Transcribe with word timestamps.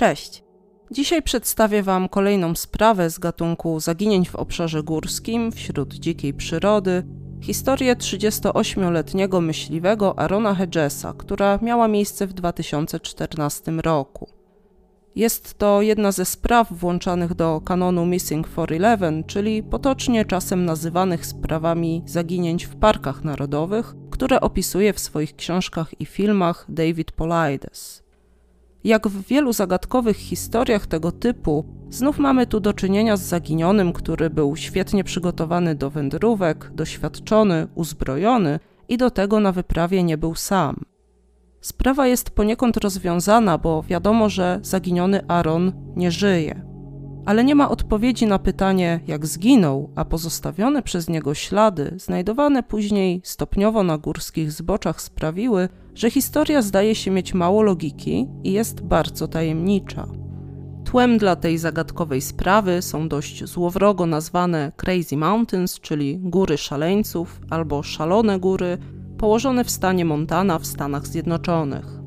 Cześć! 0.00 0.44
Dzisiaj 0.90 1.22
przedstawię 1.22 1.82
Wam 1.82 2.08
kolejną 2.08 2.54
sprawę 2.54 3.10
z 3.10 3.18
gatunku 3.18 3.80
zaginięć 3.80 4.30
w 4.30 4.36
obszarze 4.36 4.82
górskim 4.82 5.52
wśród 5.52 5.94
dzikiej 5.94 6.34
przyrody, 6.34 7.06
historię 7.40 7.96
38-letniego 7.96 9.40
myśliwego 9.40 10.18
Arona 10.18 10.54
Hedgesa, 10.54 11.14
która 11.18 11.58
miała 11.62 11.88
miejsce 11.88 12.26
w 12.26 12.32
2014 12.32 13.72
roku. 13.72 14.28
Jest 15.14 15.58
to 15.58 15.82
jedna 15.82 16.12
ze 16.12 16.24
spraw 16.24 16.72
włączanych 16.72 17.34
do 17.34 17.60
kanonu 17.60 18.06
Missing 18.06 18.48
411, 18.48 19.22
czyli 19.26 19.62
potocznie 19.62 20.24
czasem 20.24 20.64
nazywanych 20.64 21.26
sprawami 21.26 22.02
zaginięć 22.06 22.66
w 22.66 22.76
parkach 22.76 23.24
narodowych, 23.24 23.94
które 24.10 24.40
opisuje 24.40 24.92
w 24.92 25.00
swoich 25.00 25.36
książkach 25.36 26.00
i 26.00 26.06
filmach 26.06 26.66
David 26.68 27.12
Polides. 27.12 27.99
Jak 28.84 29.08
w 29.08 29.26
wielu 29.26 29.52
zagadkowych 29.52 30.16
historiach 30.16 30.86
tego 30.86 31.12
typu, 31.12 31.64
znów 31.90 32.18
mamy 32.18 32.46
tu 32.46 32.60
do 32.60 32.72
czynienia 32.72 33.16
z 33.16 33.22
zaginionym, 33.22 33.92
który 33.92 34.30
był 34.30 34.56
świetnie 34.56 35.04
przygotowany 35.04 35.74
do 35.74 35.90
wędrówek, 35.90 36.70
doświadczony, 36.74 37.68
uzbrojony 37.74 38.60
i 38.88 38.96
do 38.96 39.10
tego 39.10 39.40
na 39.40 39.52
wyprawie 39.52 40.02
nie 40.02 40.18
był 40.18 40.34
sam. 40.34 40.84
Sprawa 41.60 42.06
jest 42.06 42.30
poniekąd 42.30 42.76
rozwiązana, 42.76 43.58
bo 43.58 43.82
wiadomo, 43.82 44.28
że 44.28 44.60
zaginiony 44.62 45.28
Aaron 45.28 45.72
nie 45.96 46.10
żyje. 46.10 46.66
Ale 47.26 47.44
nie 47.44 47.54
ma 47.54 47.68
odpowiedzi 47.68 48.26
na 48.26 48.38
pytanie, 48.38 49.00
jak 49.06 49.26
zginął, 49.26 49.90
a 49.96 50.04
pozostawione 50.04 50.82
przez 50.82 51.08
niego 51.08 51.34
ślady, 51.34 51.94
znajdowane 51.96 52.62
później 52.62 53.20
stopniowo 53.24 53.82
na 53.82 53.98
górskich 53.98 54.52
zboczach, 54.52 55.00
sprawiły, 55.00 55.68
że 56.00 56.10
historia 56.10 56.62
zdaje 56.62 56.94
się 56.94 57.10
mieć 57.10 57.34
mało 57.34 57.62
logiki 57.62 58.26
i 58.44 58.52
jest 58.52 58.80
bardzo 58.80 59.28
tajemnicza. 59.28 60.06
Tłem 60.84 61.18
dla 61.18 61.36
tej 61.36 61.58
zagadkowej 61.58 62.20
sprawy 62.20 62.82
są 62.82 63.08
dość 63.08 63.44
złowrogo 63.44 64.06
nazwane 64.06 64.72
Crazy 64.76 65.16
Mountains, 65.16 65.80
czyli 65.80 66.18
góry 66.18 66.58
szaleńców 66.58 67.40
albo 67.50 67.82
szalone 67.82 68.38
góry, 68.38 68.78
położone 69.18 69.64
w 69.64 69.70
stanie 69.70 70.04
Montana 70.04 70.58
w 70.58 70.66
Stanach 70.66 71.06
Zjednoczonych. 71.06 71.99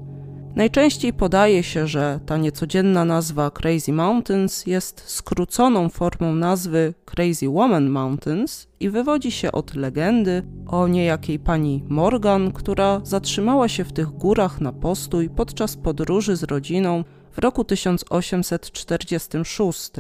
Najczęściej 0.56 1.14
podaje 1.14 1.64
się, 1.64 1.88
że 1.88 2.20
ta 2.26 2.38
niecodzienna 2.38 3.06
nazwa 3.06 3.52
Crazy 3.52 3.94
Mountains 3.94 4.68
jest 4.68 5.04
skróconą 5.06 5.90
formą 5.90 6.36
nazwy 6.36 6.94
Crazy 7.06 7.50
Woman 7.50 7.90
Mountains 7.90 8.68
i 8.80 8.90
wywodzi 8.90 9.32
się 9.32 9.52
od 9.52 9.76
legendy 9.76 10.44
o 10.68 10.88
niejakiej 10.88 11.40
pani 11.40 11.84
Morgan, 11.90 12.52
która 12.52 13.02
zatrzymała 13.04 13.68
się 13.68 13.84
w 13.84 13.94
tych 13.94 14.10
górach 14.10 14.62
na 14.62 14.72
postój 14.72 15.30
podczas 15.30 15.78
podróży 15.78 16.36
z 16.36 16.44
rodziną 16.44 17.04
w 17.32 17.38
roku 17.38 17.64
1846. 17.64 19.92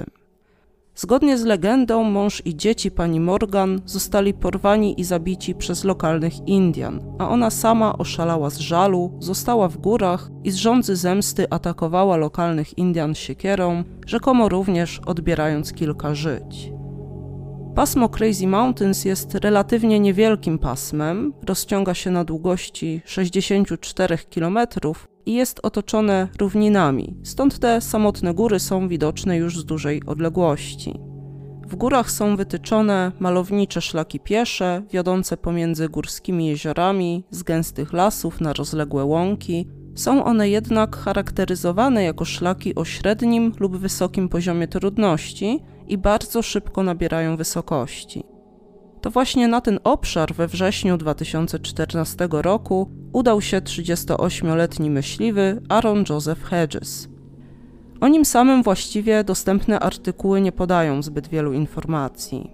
Zgodnie 0.95 1.37
z 1.37 1.43
legendą, 1.43 2.03
mąż 2.03 2.41
i 2.45 2.55
dzieci 2.55 2.91
pani 2.91 3.19
Morgan 3.19 3.81
zostali 3.85 4.33
porwani 4.33 5.01
i 5.01 5.03
zabici 5.03 5.55
przez 5.55 5.83
lokalnych 5.83 6.47
Indian, 6.47 7.01
a 7.19 7.29
ona 7.29 7.49
sama 7.49 7.97
oszalała 7.97 8.49
z 8.49 8.57
żalu, 8.57 9.17
została 9.19 9.67
w 9.67 9.77
górach 9.77 10.29
i 10.43 10.51
z 10.51 10.55
rządzy 10.55 10.95
zemsty 10.95 11.49
atakowała 11.49 12.17
lokalnych 12.17 12.77
Indian 12.77 13.15
siekierą, 13.15 13.83
rzekomo 14.07 14.49
również 14.49 14.99
odbierając 15.05 15.73
kilka 15.73 16.15
żyć. 16.15 16.71
Pasmo 17.75 18.09
Crazy 18.09 18.47
Mountains 18.47 19.05
jest 19.05 19.35
relatywnie 19.35 19.99
niewielkim 19.99 20.59
pasmem, 20.59 21.33
rozciąga 21.47 21.93
się 21.93 22.11
na 22.11 22.23
długości 22.23 23.01
64 23.05 24.17
km 24.35 24.57
i 25.25 25.33
jest 25.33 25.59
otoczone 25.63 26.27
równinami, 26.39 27.15
stąd 27.23 27.59
te 27.59 27.81
samotne 27.81 28.33
góry 28.33 28.59
są 28.59 28.87
widoczne 28.87 29.37
już 29.37 29.59
z 29.59 29.65
dużej 29.65 30.01
odległości. 30.05 30.99
W 31.67 31.75
górach 31.75 32.11
są 32.11 32.35
wytyczone 32.35 33.11
malownicze 33.19 33.81
szlaki 33.81 34.19
piesze, 34.19 34.83
wiodące 34.91 35.37
pomiędzy 35.37 35.89
górskimi 35.89 36.47
jeziorami, 36.47 37.23
z 37.29 37.43
gęstych 37.43 37.93
lasów 37.93 38.41
na 38.41 38.53
rozległe 38.53 39.05
łąki. 39.05 39.67
Są 39.95 40.23
one 40.23 40.49
jednak 40.49 40.95
charakteryzowane 40.95 42.03
jako 42.03 42.25
szlaki 42.25 42.75
o 42.75 42.85
średnim 42.85 43.51
lub 43.59 43.77
wysokim 43.77 44.29
poziomie 44.29 44.67
trudności 44.67 45.59
i 45.87 45.97
bardzo 45.97 46.41
szybko 46.41 46.83
nabierają 46.83 47.37
wysokości. 47.37 48.23
To 49.01 49.11
właśnie 49.11 49.47
na 49.47 49.61
ten 49.61 49.79
obszar 49.83 50.33
we 50.33 50.47
wrześniu 50.47 50.97
2014 50.97 52.27
roku 52.31 52.89
udał 53.13 53.41
się 53.41 53.59
38-letni 53.59 54.89
myśliwy 54.89 55.61
Aaron 55.69 56.03
Joseph 56.09 56.43
Hedges. 56.43 57.07
O 58.01 58.07
nim 58.07 58.25
samym 58.25 58.63
właściwie 58.63 59.23
dostępne 59.23 59.79
artykuły 59.79 60.41
nie 60.41 60.51
podają 60.51 61.01
zbyt 61.01 61.27
wielu 61.27 61.53
informacji. 61.53 62.51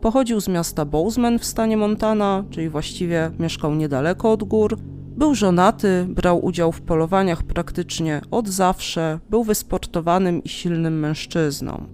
Pochodził 0.00 0.40
z 0.40 0.48
miasta 0.48 0.84
Bozeman 0.84 1.38
w 1.38 1.44
stanie 1.44 1.76
Montana, 1.76 2.44
czyli 2.50 2.68
właściwie 2.68 3.30
mieszkał 3.38 3.74
niedaleko 3.74 4.32
od 4.32 4.44
gór. 4.44 4.78
Był 5.16 5.34
żonaty, 5.34 6.06
brał 6.08 6.44
udział 6.44 6.72
w 6.72 6.82
polowaniach 6.82 7.42
praktycznie 7.42 8.20
od 8.30 8.48
zawsze, 8.48 9.18
był 9.30 9.44
wysportowanym 9.44 10.44
i 10.44 10.48
silnym 10.48 11.00
mężczyzną. 11.00 11.86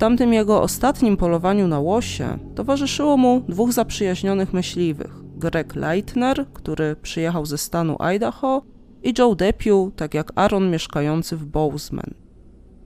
Tamtym 0.00 0.32
jego 0.32 0.62
ostatnim 0.62 1.16
polowaniu 1.16 1.68
na 1.68 1.80
łosie 1.80 2.38
towarzyszyło 2.54 3.16
mu 3.16 3.42
dwóch 3.48 3.72
zaprzyjaźnionych 3.72 4.52
myśliwych: 4.52 5.14
Greg 5.36 5.74
Leitner, 5.74 6.46
który 6.52 6.96
przyjechał 6.96 7.46
ze 7.46 7.58
stanu 7.58 7.96
Idaho, 7.98 8.62
i 9.02 9.14
Joe 9.18 9.34
Depew, 9.34 9.90
tak 9.96 10.14
jak 10.14 10.32
Aaron 10.34 10.70
mieszkający 10.70 11.36
w 11.36 11.46
Bozeman. 11.46 12.14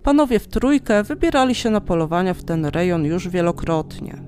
Panowie 0.03 0.39
w 0.39 0.49
trójkę 0.49 1.03
wybierali 1.03 1.55
się 1.55 1.71
na 1.71 1.81
polowania 1.81 2.35
w 2.35 2.45
ten 2.45 2.67
rejon 2.67 3.05
już 3.05 3.29
wielokrotnie. 3.29 4.23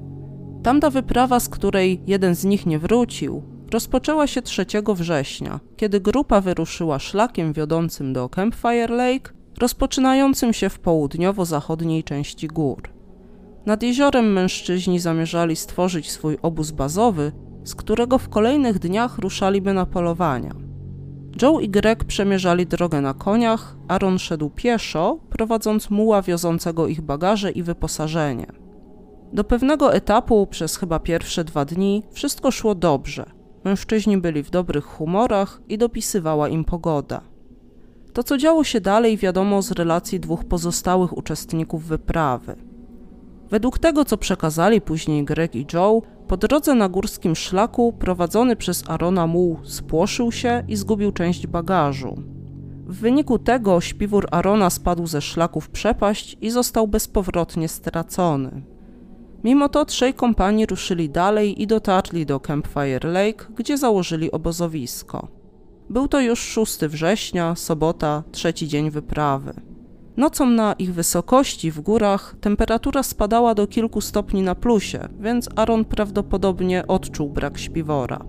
Tamta 0.63 0.91
wyprawa, 0.91 1.41
z 1.41 1.49
której 1.49 2.01
jeden 2.07 2.35
z 2.35 2.45
nich 2.45 2.67
nie 2.67 2.79
wrócił, 2.79 3.43
rozpoczęła 3.73 4.27
się 4.27 4.43
3 4.43 4.67
września, 4.95 5.61
kiedy 5.77 6.01
grupa 6.01 6.41
wyruszyła 6.41 6.99
szlakiem 6.99 7.53
wiodącym 7.53 8.13
do 8.13 8.29
Campfire 8.29 8.91
Lake 8.91 9.36
rozpoczynającym 9.59 10.53
się 10.53 10.69
w 10.69 10.79
południowo-zachodniej 10.79 12.05
części 12.05 12.49
gór. 12.49 12.83
Nad 13.67 13.83
jeziorem 13.83 14.33
mężczyźni 14.33 15.01
zamierzali 15.01 15.57
stworzyć 15.57 16.11
swój 16.11 16.39
obóz 16.43 16.71
bazowy, 16.71 17.33
z 17.65 17.75
którego 17.75 18.19
w 18.19 18.29
kolejnych 18.29 18.79
dniach 18.79 19.19
ruszaliby 19.19 19.73
na 19.73 19.87
polowania. 19.87 20.55
Joe 21.43 21.61
i 21.61 21.69
Greg 21.69 22.05
przemierzali 22.05 22.67
drogę 22.67 23.01
na 23.01 23.15
koniach, 23.15 23.77
Aaron 23.89 24.19
szedł 24.19 24.51
pieszo, 24.51 25.19
prowadząc 25.31 25.91
muła 25.91 26.23
wiozącego 26.23 26.87
ich 26.87 27.01
bagaże 27.01 27.51
i 27.51 27.63
wyposażenie. 27.63 28.47
Do 29.33 29.45
pewnego 29.45 29.95
etapu, 29.95 30.47
przez 30.47 30.77
chyba 30.77 30.99
pierwsze 30.99 31.45
dwa 31.45 31.65
dni, 31.65 32.03
wszystko 32.13 32.51
szło 32.51 32.75
dobrze. 32.75 33.31
Mężczyźni 33.65 34.19
byli 34.19 34.43
w 34.43 34.51
dobrych 34.51 34.85
humorach 34.85 35.61
i 35.69 35.79
dopisywała 35.79 36.49
im 36.49 36.65
pogoda. 36.65 37.21
To, 38.17 38.23
co 38.23 38.39
działo 38.39 38.65
się 38.65 38.81
dalej, 38.81 39.17
wiadomo 39.17 39.63
z 39.63 39.71
relacji 39.71 40.21
dwóch 40.21 40.45
pozostałych 40.45 41.17
uczestników 41.17 41.85
wyprawy. 41.85 42.57
Według 43.51 43.79
tego, 43.79 44.05
co 44.05 44.17
przekazali 44.17 44.81
później 44.81 45.25
Greg 45.25 45.55
i 45.55 45.67
Joe, 45.73 46.03
po 46.29 46.37
drodze 46.37 46.75
na 46.75 46.89
górskim 46.89 47.37
szlaku 47.37 47.93
prowadzony 47.93 48.57
przez 48.57 48.85
Arona 48.91 49.27
muł 49.27 49.59
spłoszył 49.65 50.33
się 50.33 50.65
i 50.69 50.77
zgubił 50.77 51.13
część 51.13 51.47
bagażu. 51.47 52.23
W 52.87 53.01
wyniku 53.01 53.39
tego 53.39 53.81
śpiwór 53.81 54.29
Arona 54.31 54.71
spadł 54.71 55.07
ze 55.07 55.21
szlaku 55.21 55.61
w 55.61 55.71
przepaść 55.71 56.37
i 56.41 56.51
został 56.51 56.89
bezpowrotnie 56.89 57.69
stracony. 57.69 58.63
Mimo 59.45 59.69
to 59.69 59.85
trzej 59.85 60.15
kompanii 60.15 60.67
ruszyli 60.67 61.11
dalej 61.11 61.63
i 61.63 61.67
dotarli 61.67 62.27
do 62.27 62.41
Campfire 62.41 63.09
Lake, 63.09 63.47
gdzie 63.57 63.79
założyli 63.79 64.31
obozowisko. 64.31 65.36
Był 65.91 66.09
to 66.09 66.21
już 66.21 66.41
6 66.41 66.79
września, 66.79 67.55
sobota, 67.55 68.23
trzeci 68.33 68.69
dzień 68.69 68.91
wyprawy. 68.91 69.53
Nocą 70.17 70.47
na 70.47 70.73
ich 70.73 70.95
wysokości 70.95 71.71
w 71.71 71.81
górach 71.81 72.35
temperatura 72.41 73.03
spadała 73.03 73.55
do 73.55 73.67
kilku 73.67 74.01
stopni 74.01 74.43
na 74.43 74.55
plusie, 74.55 75.09
więc 75.21 75.49
Aaron 75.57 75.85
prawdopodobnie 75.85 76.87
odczuł 76.87 77.31
brak 77.31 77.59
śpiwora. 77.59 78.25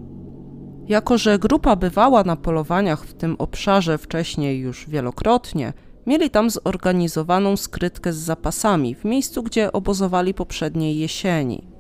Jako, 0.87 1.17
że 1.17 1.39
grupa 1.39 1.75
bywała 1.75 2.23
na 2.23 2.35
polowaniach 2.35 3.05
w 3.05 3.13
tym 3.13 3.35
obszarze 3.39 3.97
wcześniej 3.97 4.59
już 4.59 4.89
wielokrotnie, 4.89 5.73
mieli 6.07 6.29
tam 6.29 6.49
zorganizowaną 6.49 7.57
skrytkę 7.57 8.13
z 8.13 8.17
zapasami 8.17 8.95
w 8.95 9.05
miejscu, 9.05 9.43
gdzie 9.43 9.71
obozowali 9.71 10.33
poprzedniej 10.33 10.97
jesieni. 10.97 11.76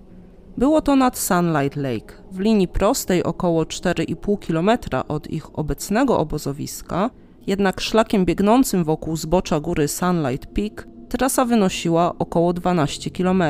Było 0.57 0.81
to 0.81 0.95
nad 0.95 1.17
Sunlight 1.17 1.75
Lake, 1.75 2.13
w 2.31 2.39
linii 2.39 2.67
prostej 2.67 3.23
około 3.23 3.63
4,5 3.63 4.47
km 4.47 4.69
od 5.07 5.27
ich 5.27 5.59
obecnego 5.59 6.19
obozowiska, 6.19 7.09
jednak 7.47 7.81
szlakiem 7.81 8.25
biegnącym 8.25 8.83
wokół 8.83 9.17
zbocza 9.17 9.59
góry 9.59 9.87
Sunlight 9.87 10.45
Peak 10.45 10.87
trasa 11.09 11.45
wynosiła 11.45 12.13
około 12.19 12.53
12 12.53 13.11
km. 13.11 13.43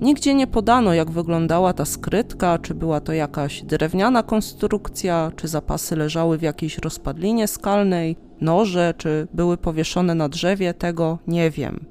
Nigdzie 0.00 0.34
nie 0.34 0.46
podano, 0.46 0.94
jak 0.94 1.10
wyglądała 1.10 1.72
ta 1.72 1.84
skrytka, 1.84 2.58
czy 2.58 2.74
była 2.74 3.00
to 3.00 3.12
jakaś 3.12 3.62
drewniana 3.62 4.22
konstrukcja, 4.22 5.32
czy 5.36 5.48
zapasy 5.48 5.96
leżały 5.96 6.38
w 6.38 6.42
jakiejś 6.42 6.78
rozpadlinie 6.78 7.48
skalnej, 7.48 8.16
noże, 8.40 8.94
czy 8.96 9.28
były 9.34 9.56
powieszone 9.56 10.14
na 10.14 10.28
drzewie, 10.28 10.74
tego 10.74 11.18
nie 11.26 11.50
wiem. 11.50 11.89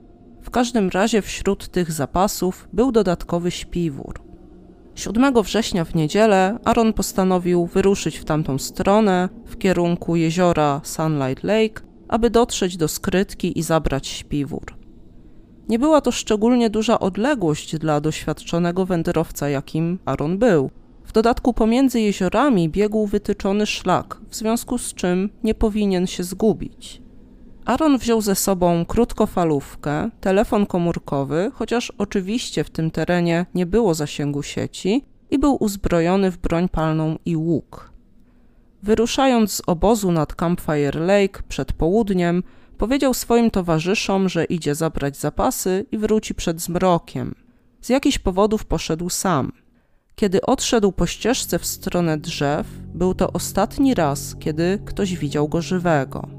W 0.50 0.52
każdym 0.52 0.90
razie 0.90 1.22
wśród 1.22 1.68
tych 1.68 1.92
zapasów 1.92 2.68
był 2.74 2.92
dodatkowy 2.92 3.52
śpiwór. 3.52 4.22
7 4.96 5.34
września 5.44 5.86
w 5.86 5.96
niedzielę 5.96 6.60
Aaron 6.66 6.94
postanowił 6.94 7.66
wyruszyć 7.66 8.18
w 8.18 8.26
tamtą 8.26 8.58
stronę, 8.58 9.30
w 9.46 9.58
kierunku 9.58 10.16
jeziora 10.16 10.82
Sunlight 10.84 11.44
Lake, 11.44 11.82
aby 12.08 12.30
dotrzeć 12.30 12.78
do 12.78 12.88
skrytki 12.88 13.60
i 13.60 13.64
zabrać 13.64 14.08
śpiwór. 14.08 14.78
Nie 15.68 15.80
była 15.80 16.02
to 16.02 16.12
szczególnie 16.12 16.70
duża 16.70 17.00
odległość 17.00 17.78
dla 17.78 18.02
doświadczonego 18.02 18.86
wędrowca, 18.86 19.50
jakim 19.50 20.00
Aaron 20.06 20.38
był. 20.38 20.70
W 21.04 21.12
dodatku 21.12 21.54
pomiędzy 21.54 22.02
jeziorami 22.02 22.70
biegł 22.70 23.08
wytyczony 23.08 23.66
szlak, 23.66 24.18
w 24.30 24.36
związku 24.36 24.78
z 24.78 24.94
czym 24.94 25.30
nie 25.44 25.56
powinien 25.56 26.08
się 26.08 26.24
zgubić. 26.24 27.02
Aaron 27.70 27.98
wziął 27.98 28.22
ze 28.22 28.36
sobą 28.36 28.86
krótkofalówkę, 28.86 30.10
telefon 30.22 30.66
komórkowy, 30.66 31.52
chociaż 31.54 31.94
oczywiście 31.98 32.64
w 32.64 32.70
tym 32.70 32.92
terenie 32.92 33.46
nie 33.56 33.66
było 33.66 33.94
zasięgu 33.94 34.44
sieci, 34.44 35.06
i 35.32 35.40
był 35.40 35.58
uzbrojony 35.64 36.32
w 36.32 36.38
broń 36.38 36.70
palną 36.70 37.18
i 37.26 37.36
łuk. 37.36 37.92
Wyruszając 38.84 39.52
z 39.52 39.62
obozu 39.68 40.12
nad 40.12 40.36
Campfire 40.36 41.00
Lake 41.00 41.44
przed 41.50 41.74
południem, 41.74 42.44
powiedział 42.78 43.14
swoim 43.14 43.52
towarzyszom, 43.52 44.30
że 44.30 44.46
idzie 44.46 44.76
zabrać 44.76 45.18
zapasy 45.18 45.86
i 45.92 45.98
wróci 45.98 46.36
przed 46.36 46.62
zmrokiem. 46.62 47.36
Z 47.82 47.90
jakichś 47.90 48.20
powodów 48.20 48.66
poszedł 48.66 49.10
sam. 49.10 49.52
Kiedy 50.16 50.42
odszedł 50.42 50.92
po 50.92 51.06
ścieżce 51.06 51.60
w 51.60 51.66
stronę 51.66 52.18
drzew, 52.18 52.68
był 52.94 53.14
to 53.14 53.34
ostatni 53.34 53.94
raz, 53.94 54.36
kiedy 54.40 54.80
ktoś 54.86 55.16
widział 55.18 55.48
go 55.48 55.62
żywego. 55.62 56.39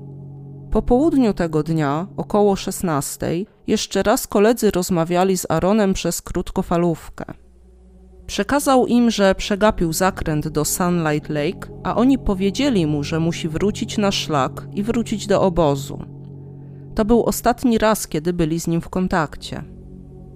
Po 0.71 0.83
południu 0.83 1.35
tego 1.35 1.63
dnia, 1.63 2.07
około 2.17 2.57
16, 2.57 3.27
jeszcze 3.67 4.03
raz 4.03 4.27
koledzy 4.27 4.71
rozmawiali 4.71 5.39
z 5.39 5.47
Aaronem 5.51 5.95
przez 5.95 6.23
krótkofalówkę. 6.23 7.25
Przekazał 8.27 8.87
im, 8.87 9.11
że 9.11 9.35
przegapił 9.35 9.93
zakręt 9.93 10.49
do 10.49 10.65
Sunlight 10.65 11.29
Lake, 11.29 11.69
a 11.83 11.97
oni 11.97 12.19
powiedzieli 12.19 12.87
mu, 12.87 13.05
że 13.05 13.21
musi 13.21 13.49
wrócić 13.49 13.99
na 13.99 14.13
szlak 14.13 14.67
i 14.73 14.83
wrócić 14.83 15.27
do 15.27 15.43
obozu. 15.43 16.05
To 16.95 17.05
był 17.05 17.25
ostatni 17.25 17.79
raz, 17.79 18.09
kiedy 18.09 18.33
byli 18.33 18.61
z 18.61 18.67
nim 18.67 18.81
w 18.81 18.89
kontakcie. 18.89 19.65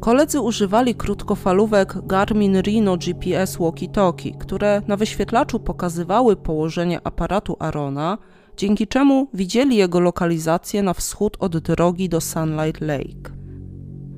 Koledzy 0.00 0.40
używali 0.40 0.94
krótkofalówek 0.94 2.06
Garmin 2.06 2.60
Rino 2.60 2.96
GPS 2.96 3.58
Walkie-Talkie, 3.58 4.38
które 4.38 4.82
na 4.88 4.96
wyświetlaczu 4.96 5.60
pokazywały 5.60 6.36
położenie 6.36 7.00
aparatu 7.04 7.56
Arona 7.58 8.18
dzięki 8.56 8.86
czemu 8.86 9.28
widzieli 9.34 9.76
jego 9.76 10.00
lokalizację 10.00 10.82
na 10.82 10.94
wschód 10.94 11.36
od 11.40 11.58
drogi 11.58 12.08
do 12.08 12.20
Sunlight 12.20 12.80
Lake. 12.80 13.34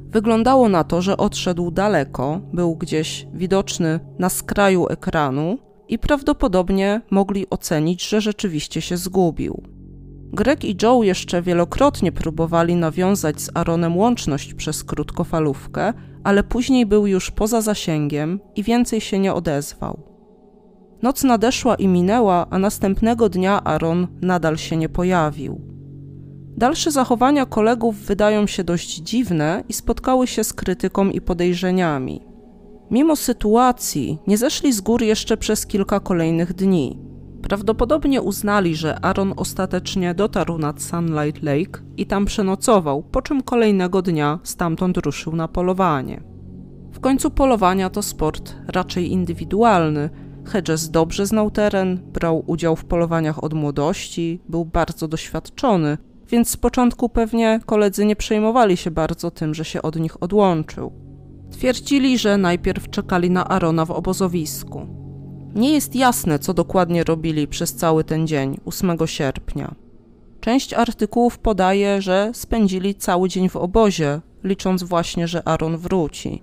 Wyglądało 0.08 0.68
na 0.68 0.84
to, 0.84 1.02
że 1.02 1.16
odszedł 1.16 1.70
daleko, 1.70 2.40
był 2.52 2.76
gdzieś 2.76 3.26
widoczny 3.34 4.00
na 4.18 4.28
skraju 4.28 4.86
ekranu 4.88 5.58
i 5.88 5.98
prawdopodobnie 5.98 7.00
mogli 7.10 7.50
ocenić, 7.50 8.08
że 8.08 8.20
rzeczywiście 8.20 8.80
się 8.80 8.96
zgubił. 8.96 9.62
Greg 10.32 10.64
i 10.64 10.76
Joe 10.82 11.02
jeszcze 11.02 11.42
wielokrotnie 11.42 12.12
próbowali 12.12 12.76
nawiązać 12.76 13.40
z 13.40 13.50
Aaronem 13.54 13.96
łączność 13.96 14.54
przez 14.54 14.84
krótkofalówkę, 14.84 15.92
ale 16.24 16.42
później 16.42 16.86
był 16.86 17.06
już 17.06 17.30
poza 17.30 17.60
zasięgiem 17.60 18.40
i 18.56 18.62
więcej 18.62 19.00
się 19.00 19.18
nie 19.18 19.34
odezwał. 19.34 20.15
Noc 21.06 21.24
nadeszła 21.24 21.74
i 21.74 21.88
minęła, 21.88 22.46
a 22.50 22.58
następnego 22.58 23.28
dnia 23.28 23.64
Aaron 23.64 24.06
nadal 24.22 24.56
się 24.56 24.76
nie 24.76 24.88
pojawił. 24.88 25.60
Dalsze 26.56 26.90
zachowania 26.90 27.46
kolegów 27.46 27.96
wydają 27.96 28.46
się 28.46 28.64
dość 28.64 28.96
dziwne 28.96 29.64
i 29.68 29.72
spotkały 29.72 30.26
się 30.26 30.44
z 30.44 30.52
krytyką 30.52 31.10
i 31.10 31.20
podejrzeniami. 31.20 32.20
Mimo 32.90 33.16
sytuacji 33.16 34.18
nie 34.26 34.38
zeszli 34.38 34.72
z 34.72 34.80
gór 34.80 35.02
jeszcze 35.02 35.36
przez 35.36 35.66
kilka 35.66 36.00
kolejnych 36.00 36.52
dni. 36.52 36.98
Prawdopodobnie 37.42 38.22
uznali, 38.22 38.76
że 38.76 39.04
Aaron 39.04 39.34
ostatecznie 39.36 40.14
dotarł 40.14 40.58
nad 40.58 40.82
Sunlight 40.82 41.42
Lake 41.42 41.80
i 41.96 42.06
tam 42.06 42.24
przenocował, 42.24 43.02
po 43.02 43.22
czym 43.22 43.42
kolejnego 43.42 44.02
dnia 44.02 44.38
stamtąd 44.42 44.96
ruszył 44.96 45.36
na 45.36 45.48
polowanie. 45.48 46.22
W 46.92 47.00
końcu 47.00 47.30
polowania 47.30 47.90
to 47.90 48.02
sport 48.02 48.54
raczej 48.68 49.12
indywidualny, 49.12 50.10
Hedges 50.46 50.90
dobrze 50.90 51.26
znał 51.26 51.50
teren, 51.50 52.00
brał 52.12 52.44
udział 52.46 52.76
w 52.76 52.84
polowaniach 52.84 53.44
od 53.44 53.54
młodości, 53.54 54.40
był 54.48 54.64
bardzo 54.64 55.08
doświadczony, 55.08 55.98
więc 56.28 56.50
z 56.50 56.56
początku 56.56 57.08
pewnie 57.08 57.60
koledzy 57.66 58.04
nie 58.04 58.16
przejmowali 58.16 58.76
się 58.76 58.90
bardzo 58.90 59.30
tym, 59.30 59.54
że 59.54 59.64
się 59.64 59.82
od 59.82 59.96
nich 59.96 60.22
odłączył. 60.22 60.92
Twierdzili, 61.50 62.18
że 62.18 62.36
najpierw 62.38 62.90
czekali 62.90 63.30
na 63.30 63.48
Arona 63.48 63.84
w 63.84 63.90
obozowisku. 63.90 64.86
Nie 65.54 65.72
jest 65.72 65.96
jasne, 65.96 66.38
co 66.38 66.54
dokładnie 66.54 67.04
robili 67.04 67.48
przez 67.48 67.74
cały 67.74 68.04
ten 68.04 68.26
dzień, 68.26 68.60
8 68.64 68.96
sierpnia. 69.06 69.74
Część 70.40 70.74
artykułów 70.74 71.38
podaje, 71.38 72.02
że 72.02 72.30
spędzili 72.34 72.94
cały 72.94 73.28
dzień 73.28 73.48
w 73.48 73.56
obozie, 73.56 74.20
licząc 74.44 74.82
właśnie, 74.82 75.28
że 75.28 75.48
Aaron 75.48 75.76
wróci. 75.76 76.42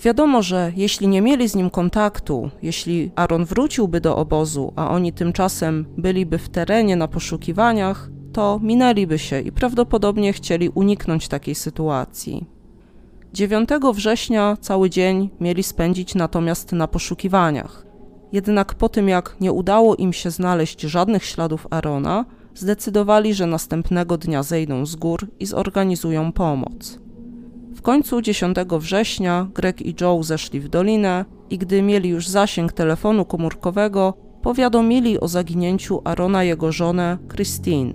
Wiadomo, 0.00 0.42
że 0.42 0.72
jeśli 0.76 1.08
nie 1.08 1.22
mieli 1.22 1.48
z 1.48 1.54
nim 1.54 1.70
kontaktu, 1.70 2.50
jeśli 2.62 3.10
Aaron 3.16 3.44
wróciłby 3.44 4.00
do 4.00 4.16
obozu, 4.16 4.72
a 4.76 4.90
oni 4.90 5.12
tymczasem 5.12 5.86
byliby 5.98 6.38
w 6.38 6.48
terenie 6.48 6.96
na 6.96 7.08
poszukiwaniach, 7.08 8.10
to 8.32 8.60
minęliby 8.62 9.18
się 9.18 9.40
i 9.40 9.52
prawdopodobnie 9.52 10.32
chcieli 10.32 10.68
uniknąć 10.68 11.28
takiej 11.28 11.54
sytuacji. 11.54 12.46
9 13.32 13.68
września 13.94 14.56
cały 14.60 14.90
dzień 14.90 15.30
mieli 15.40 15.62
spędzić 15.62 16.14
natomiast 16.14 16.72
na 16.72 16.88
poszukiwaniach. 16.88 17.86
Jednak 18.32 18.74
po 18.74 18.88
tym, 18.88 19.08
jak 19.08 19.36
nie 19.40 19.52
udało 19.52 19.96
im 19.96 20.12
się 20.12 20.30
znaleźć 20.30 20.80
żadnych 20.80 21.24
śladów 21.24 21.66
Arona, 21.70 22.24
zdecydowali, 22.54 23.34
że 23.34 23.46
następnego 23.46 24.18
dnia 24.18 24.42
zejdą 24.42 24.86
z 24.86 24.96
gór 24.96 25.26
i 25.40 25.46
zorganizują 25.46 26.32
pomoc. 26.32 27.03
W 27.74 27.82
końcu 27.82 28.22
10 28.22 28.56
września 28.78 29.48
Greg 29.54 29.82
i 29.82 29.94
Joe 30.00 30.22
zeszli 30.22 30.60
w 30.60 30.68
dolinę 30.68 31.24
i 31.50 31.58
gdy 31.58 31.82
mieli 31.82 32.08
już 32.08 32.28
zasięg 32.28 32.72
telefonu 32.72 33.24
komórkowego, 33.24 34.14
powiadomili 34.42 35.20
o 35.20 35.28
zaginięciu 35.28 36.00
Arona 36.04 36.44
jego 36.44 36.72
żonę 36.72 37.18
Christine. 37.28 37.92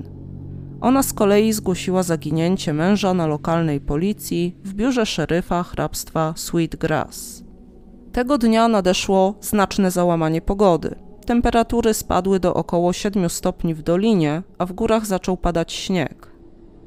Ona 0.82 1.04
z 1.04 1.14
kolei 1.14 1.54
zgłosiła 1.54 2.04
zaginięcie 2.04 2.74
męża 2.74 3.14
na 3.14 3.28
lokalnej 3.28 3.82
policji 3.82 4.56
w 4.64 4.74
biurze 4.74 5.06
szeryfa 5.06 5.64
hrabstwa 5.64 6.34
Sweetgrass. 6.36 7.44
Tego 8.12 8.38
dnia 8.38 8.68
nadeszło 8.68 9.36
znaczne 9.42 9.92
załamanie 9.92 10.42
pogody. 10.42 10.96
Temperatury 11.26 11.94
spadły 11.94 12.40
do 12.40 12.54
około 12.54 12.94
7 12.94 13.30
stopni 13.30 13.76
w 13.76 13.82
dolinie, 13.82 14.44
a 14.58 14.66
w 14.66 14.74
górach 14.74 15.06
zaczął 15.06 15.38
padać 15.38 15.74
śnieg. 15.74 16.29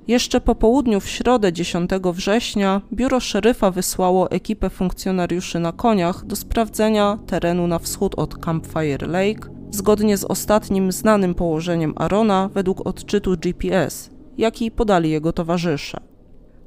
Jeszcze 0.08 0.40
po 0.40 0.54
południu 0.54 1.00
w 1.00 1.08
środę 1.08 1.52
10 1.52 1.90
września 2.12 2.80
biuro 2.92 3.20
szeryfa 3.20 3.70
wysłało 3.70 4.30
ekipę 4.30 4.70
funkcjonariuszy 4.70 5.58
na 5.58 5.72
koniach 5.72 6.26
do 6.26 6.36
sprawdzenia 6.36 7.18
terenu 7.26 7.66
na 7.66 7.78
wschód 7.78 8.14
od 8.16 8.38
Campfire 8.38 9.06
Lake, 9.06 9.50
zgodnie 9.70 10.16
z 10.16 10.24
ostatnim 10.24 10.92
znanym 10.92 11.34
położeniem 11.34 11.92
Arona 11.96 12.50
według 12.54 12.86
odczytu 12.86 13.36
GPS, 13.36 14.10
jaki 14.38 14.70
podali 14.70 15.10
jego 15.10 15.32
towarzysze. 15.32 16.00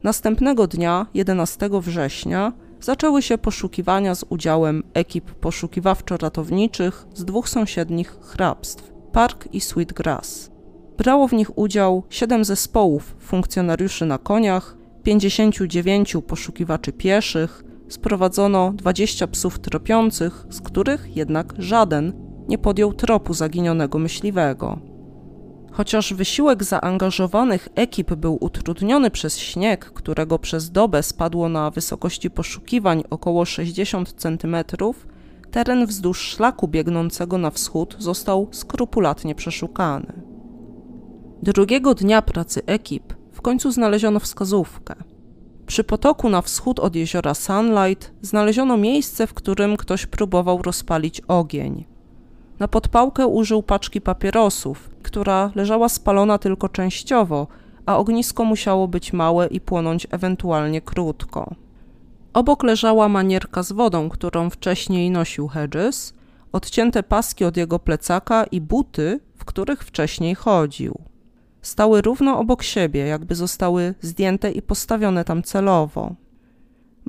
Następnego 0.03 0.67
dnia, 0.67 1.07
11 1.13 1.69
września, 1.81 2.53
zaczęły 2.81 3.21
się 3.21 3.37
poszukiwania 3.37 4.15
z 4.15 4.25
udziałem 4.29 4.83
ekip 4.93 5.31
poszukiwawczo-ratowniczych 5.41 7.07
z 7.13 7.25
dwóch 7.25 7.49
sąsiednich 7.49 8.17
hrabstw 8.21 8.91
Park 9.11 9.47
i 9.53 9.61
Sweetgrass. 9.61 10.54
Brało 10.97 11.27
w 11.27 11.33
nich 11.33 11.57
udział 11.57 12.03
7 12.09 12.45
zespołów 12.45 13.15
funkcjonariuszy 13.19 14.05
na 14.05 14.17
koniach, 14.17 14.77
59 15.03 16.17
poszukiwaczy 16.27 16.91
pieszych, 16.91 17.63
sprowadzono 17.87 18.73
20 18.73 19.27
psów 19.27 19.59
tropiących, 19.59 20.45
z 20.49 20.61
których 20.61 21.17
jednak 21.17 21.53
żaden 21.57 22.13
nie 22.47 22.57
podjął 22.57 22.93
tropu 22.93 23.33
zaginionego 23.33 23.99
myśliwego. 23.99 24.79
Chociaż 25.71 26.13
wysiłek 26.13 26.63
zaangażowanych 26.63 27.69
ekip 27.75 28.13
był 28.13 28.37
utrudniony 28.41 29.11
przez 29.11 29.37
śnieg, 29.37 29.85
którego 29.85 30.39
przez 30.39 30.71
dobę 30.71 31.03
spadło 31.03 31.49
na 31.49 31.71
wysokości 31.71 32.29
poszukiwań 32.29 33.03
około 33.09 33.45
60 33.45 34.13
cm, 34.13 34.55
teren 35.51 35.85
wzdłuż 35.85 36.19
szlaku 36.21 36.67
biegnącego 36.67 37.37
na 37.37 37.51
wschód 37.51 37.95
został 37.99 38.47
skrupulatnie 38.51 39.35
przeszukany. 39.35 40.34
Drugiego 41.43 41.95
dnia 41.95 42.21
pracy 42.21 42.61
ekip 42.65 43.13
w 43.31 43.41
końcu 43.41 43.71
znaleziono 43.71 44.19
wskazówkę. 44.19 44.95
Przy 45.67 45.83
potoku 45.83 46.29
na 46.29 46.41
wschód 46.41 46.79
od 46.79 46.95
jeziora 46.95 47.33
Sunlight 47.33 48.13
znaleziono 48.21 48.77
miejsce, 48.77 49.27
w 49.27 49.33
którym 49.33 49.77
ktoś 49.77 50.05
próbował 50.05 50.61
rozpalić 50.61 51.21
ogień. 51.27 51.85
Na 52.59 52.67
podpałkę 52.67 53.27
użył 53.27 53.63
paczki 53.63 54.01
papierosów, 54.01 54.89
która 55.03 55.51
leżała 55.55 55.89
spalona 55.89 56.37
tylko 56.37 56.69
częściowo, 56.69 57.47
a 57.85 57.97
ognisko 57.97 58.43
musiało 58.43 58.87
być 58.87 59.13
małe 59.13 59.47
i 59.47 59.61
płonąć 59.61 60.07
ewentualnie 60.11 60.81
krótko. 60.81 61.55
Obok 62.33 62.63
leżała 62.63 63.09
manierka 63.09 63.63
z 63.63 63.71
wodą, 63.71 64.09
którą 64.09 64.49
wcześniej 64.49 65.11
nosił 65.11 65.47
Hedges, 65.47 66.13
odcięte 66.51 67.03
paski 67.03 67.45
od 67.45 67.57
jego 67.57 67.79
plecaka 67.79 68.43
i 68.43 68.61
buty, 68.61 69.19
w 69.35 69.45
których 69.45 69.83
wcześniej 69.83 70.35
chodził. 70.35 71.14
Stały 71.65 72.01
równo 72.01 72.39
obok 72.39 72.63
siebie, 72.63 72.99
jakby 73.05 73.35
zostały 73.35 73.93
zdjęte 74.01 74.51
i 74.51 74.61
postawione 74.61 75.23
tam 75.23 75.43
celowo. 75.43 76.15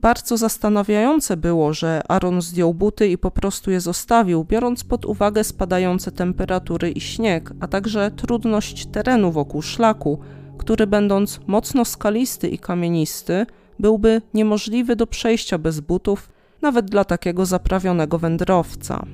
Bardzo 0.02 0.36
zastanawiające 0.36 1.36
było, 1.36 1.72
że 1.72 2.02
Aaron 2.08 2.42
zdjął 2.42 2.74
buty 2.74 3.08
i 3.08 3.18
po 3.18 3.30
prostu 3.30 3.70
je 3.70 3.80
zostawił, 3.80 4.44
biorąc 4.44 4.84
pod 4.84 5.04
uwagę 5.04 5.44
spadające 5.44 6.12
temperatury 6.12 6.90
i 6.90 7.00
śnieg, 7.00 7.52
a 7.60 7.68
także 7.68 8.10
trudność 8.10 8.86
terenu 8.86 9.32
wokół 9.32 9.62
szlaku, 9.62 10.18
który 10.58 10.86
będąc 10.86 11.40
mocno 11.46 11.84
skalisty 11.84 12.48
i 12.48 12.58
kamienisty, 12.58 13.46
byłby 13.78 14.22
niemożliwy 14.34 14.96
do 14.96 15.06
przejścia 15.06 15.58
bez 15.58 15.80
butów, 15.80 16.28
nawet 16.62 16.90
dla 16.90 17.04
takiego 17.04 17.46
zaprawionego 17.46 18.18
wędrowca. 18.18 19.06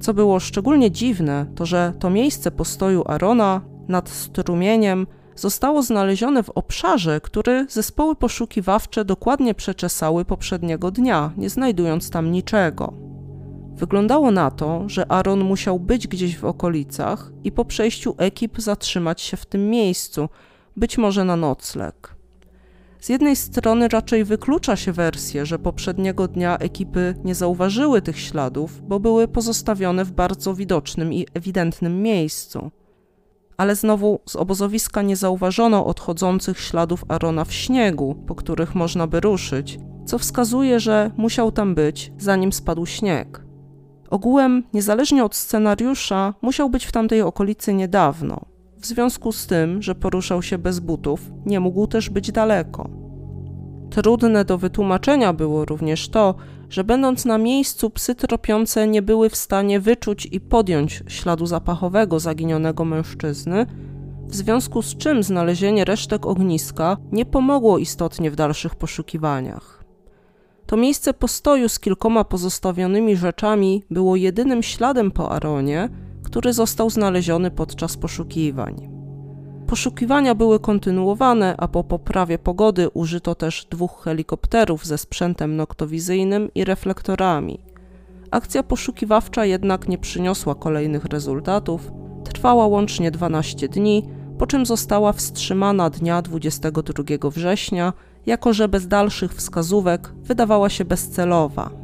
Co 0.00 0.14
było 0.14 0.40
szczególnie 0.40 0.90
dziwne, 0.90 1.46
to 1.54 1.66
że 1.66 1.92
to 1.98 2.10
miejsce 2.10 2.50
postoju 2.50 3.02
Arona 3.06 3.73
nad 3.88 4.08
strumieniem 4.08 5.06
zostało 5.36 5.82
znalezione 5.82 6.42
w 6.42 6.50
obszarze, 6.50 7.20
który 7.20 7.66
zespoły 7.68 8.16
poszukiwawcze 8.16 9.04
dokładnie 9.04 9.54
przeczesały 9.54 10.24
poprzedniego 10.24 10.90
dnia, 10.90 11.32
nie 11.36 11.50
znajdując 11.50 12.10
tam 12.10 12.32
niczego. 12.32 12.92
Wyglądało 13.76 14.30
na 14.30 14.50
to, 14.50 14.88
że 14.88 15.12
Aaron 15.12 15.44
musiał 15.44 15.80
być 15.80 16.08
gdzieś 16.08 16.38
w 16.38 16.44
okolicach 16.44 17.32
i 17.44 17.52
po 17.52 17.64
przejściu 17.64 18.14
ekip 18.18 18.60
zatrzymać 18.60 19.20
się 19.20 19.36
w 19.36 19.46
tym 19.46 19.70
miejscu, 19.70 20.28
być 20.76 20.98
może 20.98 21.24
na 21.24 21.36
nocleg. 21.36 22.14
Z 23.00 23.08
jednej 23.08 23.36
strony 23.36 23.88
raczej 23.88 24.24
wyklucza 24.24 24.76
się 24.76 24.92
wersję, 24.92 25.46
że 25.46 25.58
poprzedniego 25.58 26.28
dnia 26.28 26.58
ekipy 26.58 27.14
nie 27.24 27.34
zauważyły 27.34 28.02
tych 28.02 28.20
śladów, 28.20 28.82
bo 28.88 29.00
były 29.00 29.28
pozostawione 29.28 30.04
w 30.04 30.12
bardzo 30.12 30.54
widocznym 30.54 31.12
i 31.12 31.26
ewidentnym 31.34 32.02
miejscu 32.02 32.70
ale 33.56 33.76
znowu 33.76 34.20
z 34.26 34.36
obozowiska 34.36 35.02
nie 35.02 35.16
zauważono 35.16 35.86
odchodzących 35.86 36.60
śladów 36.60 37.04
Arona 37.08 37.44
w 37.44 37.52
śniegu, 37.52 38.14
po 38.26 38.34
których 38.34 38.74
można 38.74 39.06
by 39.06 39.20
ruszyć, 39.20 39.78
co 40.04 40.18
wskazuje, 40.18 40.80
że 40.80 41.10
musiał 41.16 41.52
tam 41.52 41.74
być, 41.74 42.12
zanim 42.18 42.52
spadł 42.52 42.86
śnieg. 42.86 43.44
Ogółem, 44.10 44.62
niezależnie 44.72 45.24
od 45.24 45.34
scenariusza, 45.34 46.34
musiał 46.42 46.70
być 46.70 46.84
w 46.84 46.92
tamtej 46.92 47.22
okolicy 47.22 47.74
niedawno. 47.74 48.40
W 48.78 48.86
związku 48.86 49.32
z 49.32 49.46
tym, 49.46 49.82
że 49.82 49.94
poruszał 49.94 50.42
się 50.42 50.58
bez 50.58 50.80
butów, 50.80 51.30
nie 51.46 51.60
mógł 51.60 51.86
też 51.86 52.10
być 52.10 52.32
daleko. 52.32 52.88
Trudne 53.90 54.44
do 54.44 54.58
wytłumaczenia 54.58 55.32
było 55.32 55.64
również 55.64 56.08
to, 56.08 56.34
że 56.74 56.84
będąc 56.84 57.24
na 57.24 57.38
miejscu 57.38 57.90
psy 57.90 58.14
tropiące 58.14 58.86
nie 58.86 59.02
były 59.02 59.30
w 59.30 59.36
stanie 59.36 59.80
wyczuć 59.80 60.26
i 60.26 60.40
podjąć 60.40 61.02
śladu 61.08 61.46
zapachowego 61.46 62.20
zaginionego 62.20 62.84
mężczyzny, 62.84 63.66
w 64.26 64.34
związku 64.34 64.82
z 64.82 64.96
czym 64.96 65.22
znalezienie 65.22 65.84
resztek 65.84 66.26
ogniska 66.26 66.96
nie 67.12 67.26
pomogło 67.26 67.78
istotnie 67.78 68.30
w 68.30 68.36
dalszych 68.36 68.74
poszukiwaniach. 68.74 69.84
To 70.66 70.76
miejsce 70.76 71.14
postoju 71.14 71.68
z 71.68 71.80
kilkoma 71.80 72.24
pozostawionymi 72.24 73.16
rzeczami 73.16 73.84
było 73.90 74.16
jedynym 74.16 74.62
śladem 74.62 75.10
po 75.10 75.30
Aronie, 75.30 75.88
który 76.22 76.52
został 76.52 76.90
znaleziony 76.90 77.50
podczas 77.50 77.96
poszukiwań. 77.96 78.93
Poszukiwania 79.66 80.34
były 80.34 80.60
kontynuowane, 80.60 81.54
a 81.58 81.68
po 81.68 81.84
poprawie 81.84 82.38
pogody 82.38 82.88
użyto 82.88 83.34
też 83.34 83.66
dwóch 83.70 84.02
helikopterów 84.04 84.86
ze 84.86 84.98
sprzętem 84.98 85.56
noktowizyjnym 85.56 86.50
i 86.54 86.64
reflektorami. 86.64 87.58
Akcja 88.30 88.62
poszukiwawcza 88.62 89.44
jednak 89.44 89.88
nie 89.88 89.98
przyniosła 89.98 90.54
kolejnych 90.54 91.04
rezultatów, 91.04 91.90
trwała 92.24 92.66
łącznie 92.66 93.10
12 93.10 93.68
dni, 93.68 94.02
po 94.38 94.46
czym 94.46 94.66
została 94.66 95.12
wstrzymana 95.12 95.90
dnia 95.90 96.22
22 96.22 97.30
września, 97.30 97.92
jako 98.26 98.52
że 98.52 98.68
bez 98.68 98.88
dalszych 98.88 99.34
wskazówek 99.34 100.12
wydawała 100.22 100.68
się 100.68 100.84
bezcelowa. 100.84 101.83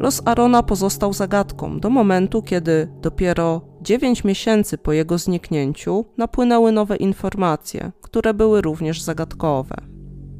Los 0.00 0.22
Arona 0.24 0.62
pozostał 0.62 1.12
zagadką 1.12 1.80
do 1.80 1.90
momentu, 1.90 2.42
kiedy 2.42 2.88
dopiero 3.00 3.60
9 3.80 4.24
miesięcy 4.24 4.78
po 4.78 4.92
jego 4.92 5.18
zniknięciu 5.18 6.04
napłynęły 6.16 6.72
nowe 6.72 6.96
informacje, 6.96 7.92
które 8.00 8.34
były 8.34 8.60
również 8.60 9.02
zagadkowe. 9.02 9.74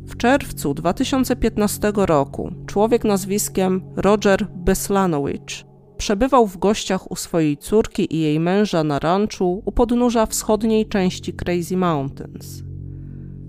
W 0.07 0.17
czerwcu 0.17 0.75
2015 0.75 1.93
roku 1.95 2.53
człowiek 2.67 3.05
nazwiskiem 3.05 3.83
Roger 3.97 4.47
Beslanowicz 4.55 5.67
przebywał 5.97 6.47
w 6.47 6.59
gościach 6.59 7.11
u 7.11 7.17
swojej 7.17 7.57
córki 7.57 8.17
i 8.17 8.21
jej 8.21 8.41
męża 8.41 8.85
na 8.85 8.99
ranczu 8.99 9.63
u 9.65 9.73
podnóża 9.73 10.27
wschodniej 10.27 10.89
części 10.89 11.33
Crazy 11.33 11.77
Mountains. 11.77 12.70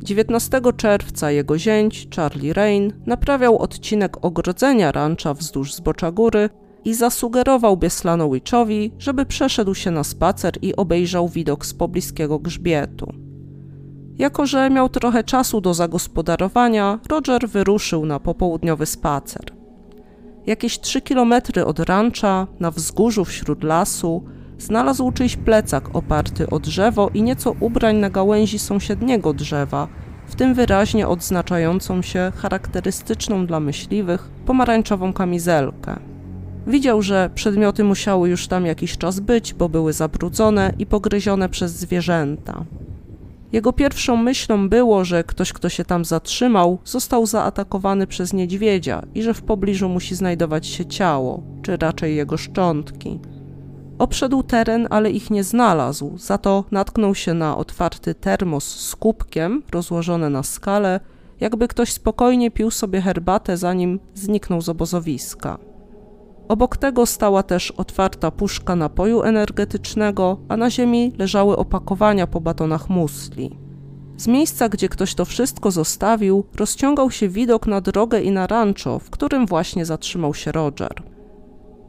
19 0.04 0.62
czerwca 0.78 1.32
jego 1.32 1.58
zięć, 1.58 2.08
Charlie 2.16 2.54
Rain, 2.54 2.94
naprawiał 3.06 3.58
odcinek 3.58 4.26
ogrodzenia 4.26 4.92
rancha 4.92 5.34
wzdłuż 5.34 5.74
zbocza 5.74 6.12
góry 6.12 6.50
i 6.86 6.94
zasugerował 6.94 7.78
Bieslanowiczowi, 7.78 8.92
żeby 9.00 9.26
przeszedł 9.26 9.76
się 9.76 9.92
na 9.92 10.04
spacer 10.04 10.54
i 10.62 10.76
obejrzał 10.76 11.30
widok 11.30 11.66
z 11.66 11.74
pobliskiego 11.74 12.40
grzbietu. 12.40 13.14
Jako, 14.18 14.46
że 14.46 14.70
miał 14.70 14.90
trochę 14.90 15.24
czasu 15.24 15.62
do 15.62 15.74
zagospodarowania, 15.74 17.00
Roger 17.10 17.50
wyruszył 17.50 18.06
na 18.06 18.20
popołudniowy 18.20 18.86
spacer. 18.86 19.46
Jakieś 20.46 20.80
trzy 20.80 21.02
kilometry 21.02 21.66
od 21.66 21.80
rancha, 21.80 22.48
na 22.60 22.72
wzgórzu 22.72 23.26
wśród 23.26 23.64
lasu, 23.64 24.24
Znalazł 24.62 25.12
czyjś 25.12 25.36
plecak 25.36 25.96
oparty 25.96 26.50
o 26.50 26.60
drzewo 26.60 27.10
i 27.14 27.24
nieco 27.24 27.56
ubrań 27.60 27.96
na 27.96 28.10
gałęzi 28.10 28.60
sąsiedniego 28.60 29.34
drzewa, 29.34 29.88
w 30.28 30.36
tym 30.36 30.54
wyraźnie 30.54 31.08
odznaczającą 31.08 32.02
się 32.02 32.32
charakterystyczną 32.36 33.46
dla 33.48 33.60
myśliwych 33.60 34.30
pomarańczową 34.46 35.14
kamizelkę. 35.14 36.00
Widział, 36.68 37.02
że 37.02 37.30
przedmioty 37.36 37.84
musiały 37.84 38.30
już 38.30 38.48
tam 38.48 38.66
jakiś 38.66 38.98
czas 38.98 39.20
być, 39.20 39.54
bo 39.54 39.70
były 39.70 39.94
zabrudzone 39.94 40.74
i 40.80 40.86
pogryzione 40.86 41.50
przez 41.50 41.72
zwierzęta. 41.72 42.66
Jego 43.52 43.74
pierwszą 43.74 44.18
myślą 44.18 44.70
było, 44.70 45.06
że 45.06 45.24
ktoś, 45.24 45.54
kto 45.54 45.70
się 45.70 45.86
tam 45.86 46.06
zatrzymał, 46.06 46.80
został 46.86 47.26
zaatakowany 47.26 48.08
przez 48.08 48.34
niedźwiedzia 48.34 49.02
i 49.16 49.24
że 49.24 49.34
w 49.34 49.42
pobliżu 49.42 49.90
musi 49.90 50.16
znajdować 50.16 50.68
się 50.68 50.86
ciało, 50.86 51.44
czy 51.62 51.78
raczej 51.78 52.16
jego 52.16 52.38
szczątki. 52.38 53.20
Obszedł 54.02 54.44
teren, 54.44 54.88
ale 54.90 55.12
ich 55.12 55.32
nie 55.32 55.44
znalazł, 55.44 56.18
za 56.18 56.38
to 56.38 56.64
natknął 56.72 57.16
się 57.16 57.34
na 57.34 57.58
otwarty 57.58 58.16
termos 58.16 58.64
z 58.64 58.96
kubkiem 58.96 59.64
rozłożony 59.72 60.30
na 60.30 60.44
skale, 60.44 61.00
jakby 61.40 61.68
ktoś 61.68 61.92
spokojnie 61.92 62.52
pił 62.52 62.72
sobie 62.72 63.02
herbatę, 63.02 63.58
zanim 63.58 64.00
zniknął 64.14 64.62
z 64.62 64.70
obozowiska. 64.70 65.58
Obok 66.48 66.78
tego 66.78 67.06
stała 67.06 67.44
też 67.44 67.72
otwarta 67.72 68.32
puszka 68.32 68.76
napoju 68.76 69.22
energetycznego, 69.22 70.38
a 70.50 70.58
na 70.58 70.70
ziemi 70.70 71.14
leżały 71.18 71.58
opakowania 71.58 72.28
po 72.28 72.42
batonach 72.42 72.90
musli. 72.90 73.60
Z 74.18 74.28
miejsca, 74.28 74.70
gdzie 74.70 74.90
ktoś 74.90 75.16
to 75.16 75.26
wszystko 75.26 75.72
zostawił, 75.72 76.44
rozciągał 76.56 77.12
się 77.12 77.30
widok 77.30 77.68
na 77.68 77.82
drogę 77.82 78.22
i 78.22 78.32
na 78.32 78.48
rancho, 78.48 79.00
w 79.00 79.10
którym 79.10 79.46
właśnie 79.46 79.86
zatrzymał 79.86 80.34
się 80.34 80.52
Roger. 80.52 81.11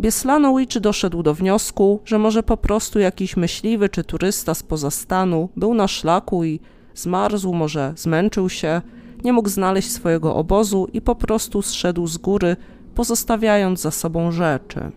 Bieslanowicz 0.02 0.78
doszedł 0.78 1.22
do 1.22 1.34
wniosku, 1.34 2.00
że 2.04 2.18
może 2.18 2.42
po 2.42 2.56
prostu 2.56 2.98
jakiś 2.98 3.36
myśliwy 3.36 3.88
czy 3.88 4.04
turysta 4.04 4.54
spoza 4.54 4.90
stanu 4.90 5.48
był 5.56 5.74
na 5.74 5.88
szlaku 5.88 6.44
i 6.44 6.60
zmarzł, 6.94 7.52
może 7.52 7.92
zmęczył 7.96 8.48
się, 8.48 8.82
nie 9.24 9.32
mógł 9.32 9.48
znaleźć 9.48 9.90
swojego 9.90 10.36
obozu 10.36 10.88
i 10.92 11.00
po 11.00 11.14
prostu 11.14 11.62
zszedł 11.62 12.06
z 12.06 12.16
góry, 12.16 12.56
pozostawiając 12.94 13.80
za 13.80 13.90
sobą 13.90 14.32
rzeczy. 14.32 14.92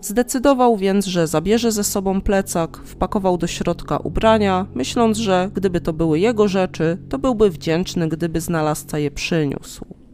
Zdecydował 0.00 0.76
więc, 0.76 1.06
że 1.06 1.26
zabierze 1.26 1.72
ze 1.72 1.84
sobą 1.84 2.20
plecak, 2.20 2.76
wpakował 2.84 3.38
do 3.38 3.46
środka 3.46 3.96
ubrania, 3.96 4.66
myśląc, 4.74 5.18
że 5.18 5.50
gdyby 5.54 5.80
to 5.80 5.92
były 5.92 6.18
jego 6.18 6.48
rzeczy, 6.48 6.98
to 7.08 7.18
byłby 7.18 7.50
wdzięczny, 7.50 8.08
gdyby 8.08 8.40
znalazca 8.40 8.98
je 8.98 9.10
przyniósł. 9.10 10.05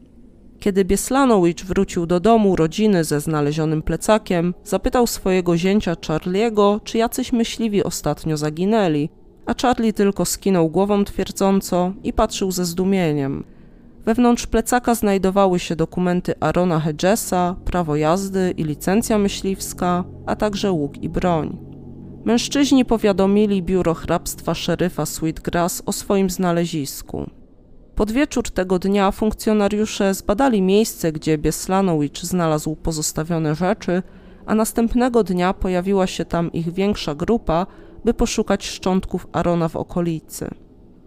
Kiedy 0.63 0.85
Bieslanowicz 0.85 1.65
wrócił 1.65 2.07
do 2.07 2.21
domu 2.21 2.57
rodziny 2.57 3.05
ze 3.05 3.21
znalezionym 3.21 3.83
plecakiem, 3.83 4.55
zapytał 4.65 5.07
swojego 5.07 5.57
zięcia 5.57 5.97
Charliego, 6.07 6.81
czy 6.85 6.99
jacyś 6.99 7.33
myśliwi 7.33 7.85
ostatnio 7.85 8.37
zaginęli, 8.37 9.09
a 9.47 9.55
Charlie 9.63 9.93
tylko 9.93 10.25
skinął 10.25 10.69
głową 10.69 11.05
twierdząco 11.05 11.93
i 12.03 12.13
patrzył 12.13 12.51
ze 12.51 12.65
zdumieniem. 12.65 13.45
Wewnątrz 14.05 14.47
plecaka 14.47 14.95
znajdowały 14.95 15.59
się 15.59 15.77
dokumenty 15.77 16.35
Arona 16.41 16.81
Hedgesa, 16.81 17.57
prawo 17.65 17.97
jazdy 17.97 18.55
i 18.57 18.65
licencja 18.65 19.19
myśliwska, 19.19 20.05
a 20.27 20.37
także 20.37 20.73
łuk 20.73 20.99
i 21.03 21.09
broń. 21.09 21.59
Mężczyźni 22.25 22.85
powiadomili 22.85 23.63
biuro 23.63 23.95
hrabstwa 23.95 24.55
szeryfa 24.55 25.07
Sweetgrass 25.07 25.83
o 25.87 25.93
swoim 25.93 26.31
znalezisku. 26.31 27.31
Pod 27.97 28.13
wieczór 28.13 28.51
tego 28.51 28.79
dnia 28.79 29.11
funkcjonariusze 29.11 30.15
zbadali 30.15 30.63
miejsce, 30.63 31.13
gdzie 31.13 31.39
Bieslanowicz 31.39 32.23
znalazł 32.23 32.77
pozostawione 32.77 33.55
rzeczy, 33.55 34.03
a 34.47 34.55
następnego 34.55 35.25
dnia 35.25 35.55
pojawiła 35.55 36.07
się 36.07 36.25
tam 36.25 36.53
ich 36.53 36.73
większa 36.73 37.15
grupa, 37.15 37.67
by 38.05 38.15
poszukać 38.15 38.67
szczątków 38.67 39.27
Arona 39.33 39.69
w 39.69 39.77
okolicy. 39.77 40.51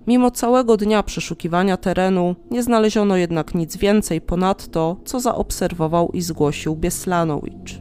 Mimo 0.08 0.32
całego 0.32 0.78
dnia 0.78 1.04
przeszukiwania 1.04 1.78
terenu, 1.78 2.36
nie 2.52 2.64
znaleziono 2.64 3.18
jednak 3.18 3.56
nic 3.56 3.78
więcej 3.78 4.22
ponad 4.22 4.68
to, 4.68 4.98
co 5.06 5.20
zaobserwował 5.20 6.10
i 6.14 6.22
zgłosił 6.22 6.76
Bieslanowicz. 6.76 7.80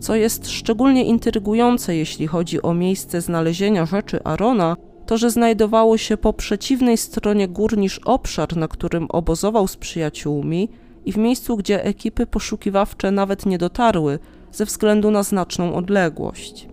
Co 0.00 0.14
jest 0.14 0.48
szczególnie 0.48 1.04
intrygujące, 1.04 1.96
jeśli 1.96 2.26
chodzi 2.26 2.62
o 2.62 2.74
miejsce 2.74 3.20
znalezienia 3.20 3.86
rzeczy 3.86 4.22
Arona, 4.24 4.76
to 5.10 5.18
że 5.18 5.30
znajdowało 5.30 5.98
się 5.98 6.16
po 6.16 6.32
przeciwnej 6.32 6.96
stronie 6.96 7.48
gór 7.48 7.78
niż 7.78 7.98
obszar, 7.98 8.56
na 8.56 8.68
którym 8.68 9.06
obozował 9.08 9.68
z 9.68 9.76
przyjaciółmi 9.76 10.68
i 11.04 11.12
w 11.12 11.16
miejscu, 11.16 11.56
gdzie 11.56 11.84
ekipy 11.84 12.26
poszukiwawcze 12.26 13.10
nawet 13.10 13.46
nie 13.46 13.58
dotarły 13.58 14.18
ze 14.52 14.64
względu 14.64 15.10
na 15.10 15.22
znaczną 15.22 15.74
odległość. 15.74 16.68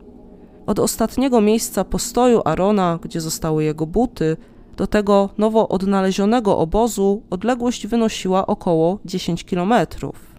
Od 0.65 0.79
ostatniego 0.79 1.41
miejsca 1.41 1.83
postoju 1.83 2.41
Arona, 2.45 2.99
gdzie 3.01 3.21
zostały 3.21 3.63
jego 3.63 3.87
buty, 3.87 4.37
do 4.75 4.87
tego 4.87 5.29
nowo 5.37 5.67
odnalezionego 5.69 6.57
obozu 6.57 7.21
odległość 7.29 7.87
wynosiła 7.87 8.47
około 8.47 8.99
10 9.05 9.43
kilometrów. 9.43 10.35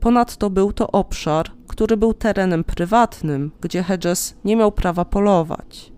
Ponadto 0.00 0.50
był 0.50 0.72
to 0.72 0.90
obszar, 0.90 1.50
który 1.68 1.96
był 1.96 2.14
terenem 2.14 2.64
prywatnym, 2.64 3.50
gdzie 3.60 3.82
Hedges 3.82 4.34
nie 4.44 4.56
miał 4.56 4.72
prawa 4.72 5.04
polować. 5.04 5.91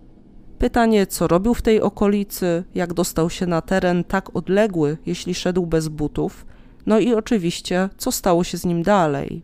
Pytanie, 0.59 1.07
co 1.07 1.29
robił 1.29 1.55
w 1.55 1.63
tej 1.63 1.81
okolicy, 1.81 2.65
jak 2.75 2.95
dostał 2.95 3.31
się 3.31 3.47
na 3.47 3.63
teren 3.63 4.05
tak 4.05 4.37
odległy, 4.37 4.99
jeśli 5.07 5.35
szedł 5.35 5.67
bez 5.67 5.89
butów, 5.89 6.47
no 6.87 6.99
i 6.99 7.15
oczywiście, 7.15 7.89
co 7.97 8.13
stało 8.13 8.45
się 8.45 8.59
z 8.59 8.65
nim 8.65 8.83
dalej. 8.83 9.43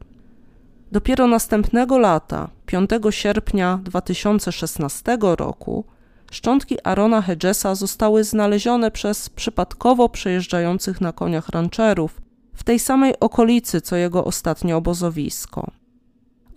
Dopiero 0.93 1.27
następnego 1.27 1.99
lata, 1.99 2.49
5 2.67 2.91
sierpnia 3.11 3.81
2016 3.85 5.19
roku, 5.21 5.85
szczątki 6.31 6.77
Arona 6.85 7.23
Hedgesa 7.23 7.75
zostały 7.75 8.25
znalezione 8.25 8.91
przez 8.91 9.29
przypadkowo 9.29 10.09
przejeżdżających 10.09 11.01
na 11.01 11.13
koniach 11.13 11.49
rancherów 11.49 12.21
w 12.55 12.65
tej 12.65 12.79
samej 12.79 13.15
okolicy 13.21 13.81
co 13.81 13.97
jego 13.97 14.25
ostatnie 14.25 14.77
obozowisko. 14.77 15.80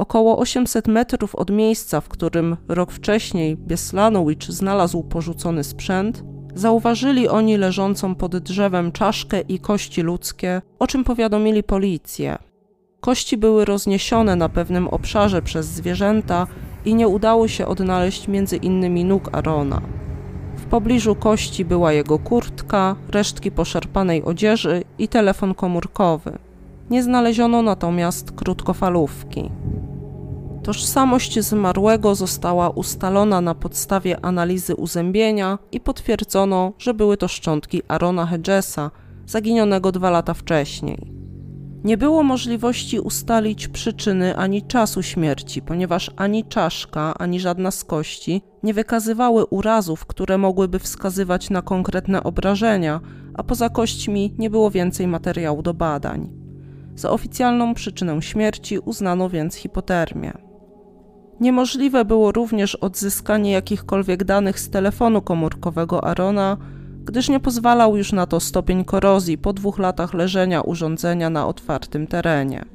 Około 0.04 0.38
800 0.38 0.88
metrów 0.88 1.36
od 1.36 1.50
miejsca, 1.50 2.02
w 2.02 2.10
którym 2.10 2.58
rok 2.68 2.92
wcześniej 2.92 3.58
Bieslanowicz 3.58 4.48
znalazł 4.48 5.04
porzucony 5.04 5.64
sprzęt, 5.64 6.24
zauważyli 6.56 7.28
oni 7.28 7.58
leżącą 7.58 8.16
pod 8.16 8.38
drzewem 8.38 8.92
czaszkę 8.92 9.42
i 9.42 9.60
kości 9.60 10.02
ludzkie, 10.02 10.62
o 10.80 10.88
czym 10.88 11.04
powiadomili 11.04 11.64
policję. 11.64 12.38
Kości 13.00 13.38
były 13.38 13.66
rozniesione 13.66 14.36
na 14.36 14.50
pewnym 14.50 14.88
obszarze 14.88 15.42
przez 15.42 15.66
zwierzęta 15.66 16.48
i 16.86 16.96
nie 16.96 17.08
udało 17.08 17.48
się 17.48 17.66
odnaleźć 17.68 18.28
między 18.28 18.58
innymi 18.58 19.06
nóg 19.06 19.30
Arona. 19.32 19.82
W 20.56 20.66
pobliżu 20.66 21.16
kości 21.16 21.66
była 21.66 21.94
jego 21.94 22.20
kurtka, 22.20 22.96
resztki 23.10 23.52
poszarpanej 23.52 24.24
odzieży 24.24 24.84
i 24.98 25.08
telefon 25.08 25.54
komórkowy. 25.54 26.38
Nie 26.90 27.04
znaleziono 27.04 27.62
natomiast 27.62 28.32
krótkofalówki. 28.32 29.50
Tożsamość 30.64 31.40
zmarłego 31.40 32.16
została 32.16 32.70
ustalona 32.70 33.42
na 33.42 33.56
podstawie 33.56 34.26
analizy 34.26 34.76
uzębienia 34.76 35.60
i 35.72 35.80
potwierdzono, 35.80 36.74
że 36.78 36.94
były 36.94 37.18
to 37.18 37.28
szczątki 37.28 37.82
Arona 37.88 38.26
Hedgesa, 38.26 38.92
zaginionego 39.26 39.92
dwa 39.92 40.10
lata 40.10 40.34
wcześniej. 40.34 41.14
Nie 41.84 41.98
było 41.98 42.24
możliwości 42.24 43.00
ustalić 43.00 43.68
przyczyny 43.68 44.38
ani 44.38 44.62
czasu 44.62 45.04
śmierci, 45.04 45.62
ponieważ 45.62 46.12
ani 46.16 46.46
czaszka, 46.46 47.14
ani 47.18 47.40
żadna 47.40 47.72
z 47.72 47.84
kości 47.84 48.42
nie 48.64 48.74
wykazywały 48.74 49.46
urazów, 49.46 50.06
które 50.06 50.38
mogłyby 50.38 50.80
wskazywać 50.80 51.50
na 51.50 51.62
konkretne 51.62 52.24
obrażenia, 52.24 53.00
a 53.34 53.44
poza 53.44 53.70
kośćmi 53.70 54.36
nie 54.38 54.50
było 54.50 54.72
więcej 54.72 55.08
materiału 55.08 55.62
do 55.62 55.74
badań. 55.74 56.30
Za 56.96 57.10
oficjalną 57.10 57.74
przyczynę 57.74 58.22
śmierci 58.22 58.80
uznano 58.80 59.30
więc 59.30 59.56
hipotermię. 59.56 60.53
Niemożliwe 61.44 62.06
było 62.06 62.32
również 62.32 62.76
odzyskanie 62.76 63.52
jakichkolwiek 63.52 64.24
danych 64.24 64.60
z 64.60 64.70
telefonu 64.70 65.22
komórkowego 65.22 66.04
Arona, 66.04 66.58
gdyż 67.06 67.30
nie 67.30 67.40
pozwalał 67.40 67.98
już 67.98 68.12
na 68.12 68.26
to 68.26 68.40
stopień 68.40 68.86
korozji 68.86 69.38
po 69.38 69.54
dwóch 69.54 69.80
latach 69.80 70.14
leżenia 70.14 70.62
urządzenia 70.62 71.30
na 71.30 71.48
otwartym 71.48 72.08
terenie. 72.08 72.66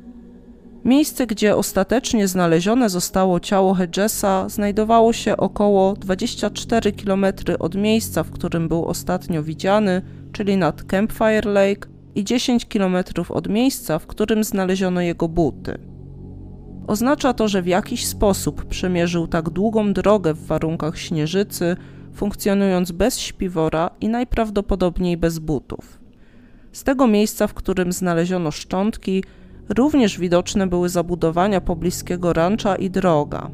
Miejsce, 0.85 1.27
gdzie 1.27 1.57
ostatecznie 1.57 2.29
znalezione 2.29 2.89
zostało 2.89 3.41
ciało 3.41 3.75
Hedgesa, 3.75 4.49
znajdowało 4.49 5.13
się 5.13 5.37
około 5.37 5.93
24 5.93 6.93
km 6.93 7.27
od 7.59 7.75
miejsca, 7.75 8.23
w 8.23 8.31
którym 8.31 8.69
był 8.69 8.85
ostatnio 8.85 9.43
widziany, 9.43 10.03
czyli 10.33 10.57
nad 10.57 10.83
Campfire 10.83 11.51
Lake, 11.53 11.89
i 12.15 12.25
10 12.25 12.67
km 12.67 12.97
od 13.29 13.49
miejsca, 13.49 13.99
w 13.99 14.07
którym 14.07 14.45
znaleziono 14.45 15.01
jego 15.01 15.29
buty. 15.29 15.98
Oznacza 16.89 17.35
to, 17.35 17.49
że 17.49 17.63
w 17.63 17.67
jakiś 17.67 18.07
sposób 18.07 18.65
przemierzył 18.65 19.27
tak 19.27 19.51
długą 19.51 19.93
drogę 19.93 20.35
w 20.35 20.47
warunkach 20.47 20.99
śnieżycy, 20.99 21.77
funkcjonując 22.15 22.93
bez 22.93 23.19
śpiwora 23.19 23.91
i 24.01 24.09
najprawdopodobniej 24.09 25.17
bez 25.17 25.39
butów. 25.39 25.99
Z 26.73 26.85
tego 26.85 27.07
miejsca, 27.07 27.47
w 27.47 27.55
którym 27.55 27.93
znaleziono 27.93 28.51
szczątki, 28.51 29.25
również 29.69 30.19
widoczne 30.19 30.67
były 30.67 30.89
zabudowania 30.89 31.61
pobliskiego 31.61 32.33
rancza 32.33 32.77
i 32.77 32.91
droga. 32.91 33.51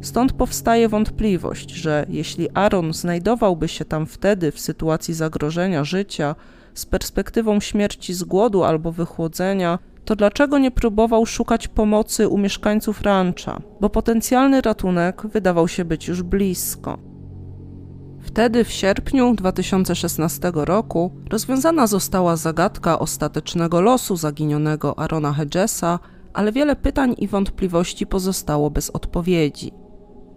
Stąd 0.00 0.32
powstaje 0.32 0.88
wątpliwość, 0.88 1.70
że 1.70 2.06
jeśli 2.08 2.48
Aaron 2.54 2.92
znajdowałby 2.92 3.68
się 3.68 3.84
tam 3.84 4.06
wtedy 4.06 4.52
w 4.52 4.60
sytuacji 4.60 5.14
zagrożenia 5.14 5.84
życia, 5.84 6.34
z 6.74 6.86
perspektywą 6.86 7.60
śmierci 7.60 8.14
z 8.14 8.24
głodu 8.24 8.64
albo 8.64 8.92
wychłodzenia, 8.92 9.78
to 10.08 10.16
dlaczego 10.16 10.58
nie 10.58 10.70
próbował 10.70 11.26
szukać 11.26 11.68
pomocy 11.68 12.28
u 12.28 12.38
mieszkańców 12.38 13.02
rancha, 13.02 13.60
bo 13.80 13.90
potencjalny 13.90 14.60
ratunek 14.60 15.22
wydawał 15.26 15.68
się 15.68 15.84
być 15.84 16.08
już 16.08 16.22
blisko. 16.22 16.98
Wtedy 18.20 18.64
w 18.64 18.70
sierpniu 18.72 19.34
2016 19.34 20.52
roku 20.54 21.12
rozwiązana 21.30 21.86
została 21.86 22.36
zagadka 22.36 22.98
ostatecznego 22.98 23.80
losu 23.80 24.16
zaginionego 24.16 24.98
Arona 24.98 25.32
Hedgesa, 25.32 25.98
ale 26.32 26.52
wiele 26.52 26.76
pytań 26.76 27.14
i 27.18 27.28
wątpliwości 27.28 28.06
pozostało 28.06 28.70
bez 28.70 28.90
odpowiedzi. 28.90 29.72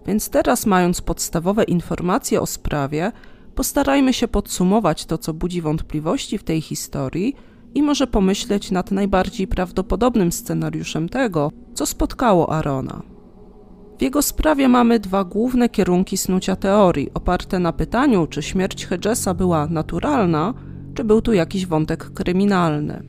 Więc 0.06 0.30
teraz, 0.30 0.66
mając 0.66 1.02
podstawowe 1.02 1.64
informacje 1.64 2.42
o 2.42 2.46
sprawie, 2.46 3.12
postarajmy 3.56 4.14
się 4.14 4.28
podsumować 4.28 5.06
to, 5.06 5.18
co 5.18 5.34
budzi 5.34 5.62
wątpliwości 5.62 6.38
w 6.38 6.44
tej 6.44 6.62
historii 6.62 7.36
i 7.76 7.82
może 7.82 8.08
pomyśleć 8.08 8.72
nad 8.72 8.92
najbardziej 8.92 9.48
prawdopodobnym 9.48 10.32
scenariuszem 10.32 11.10
tego, 11.10 11.52
co 11.74 11.86
spotkało 11.86 12.54
Arona. 12.54 13.02
W 13.98 14.02
jego 14.02 14.22
sprawie 14.22 14.68
mamy 14.70 15.00
dwa 15.00 15.24
główne 15.24 15.70
kierunki 15.70 16.18
snucia 16.18 16.56
teorii, 16.56 17.14
oparte 17.14 17.60
na 17.60 17.74
pytaniu, 17.74 18.28
czy 18.28 18.42
śmierć 18.42 18.86
Hedgesa 18.86 19.34
była 19.34 19.68
naturalna, 19.68 20.54
czy 20.94 21.04
był 21.04 21.22
tu 21.22 21.34
jakiś 21.34 21.66
wątek 21.66 22.14
kryminalny. 22.14 23.04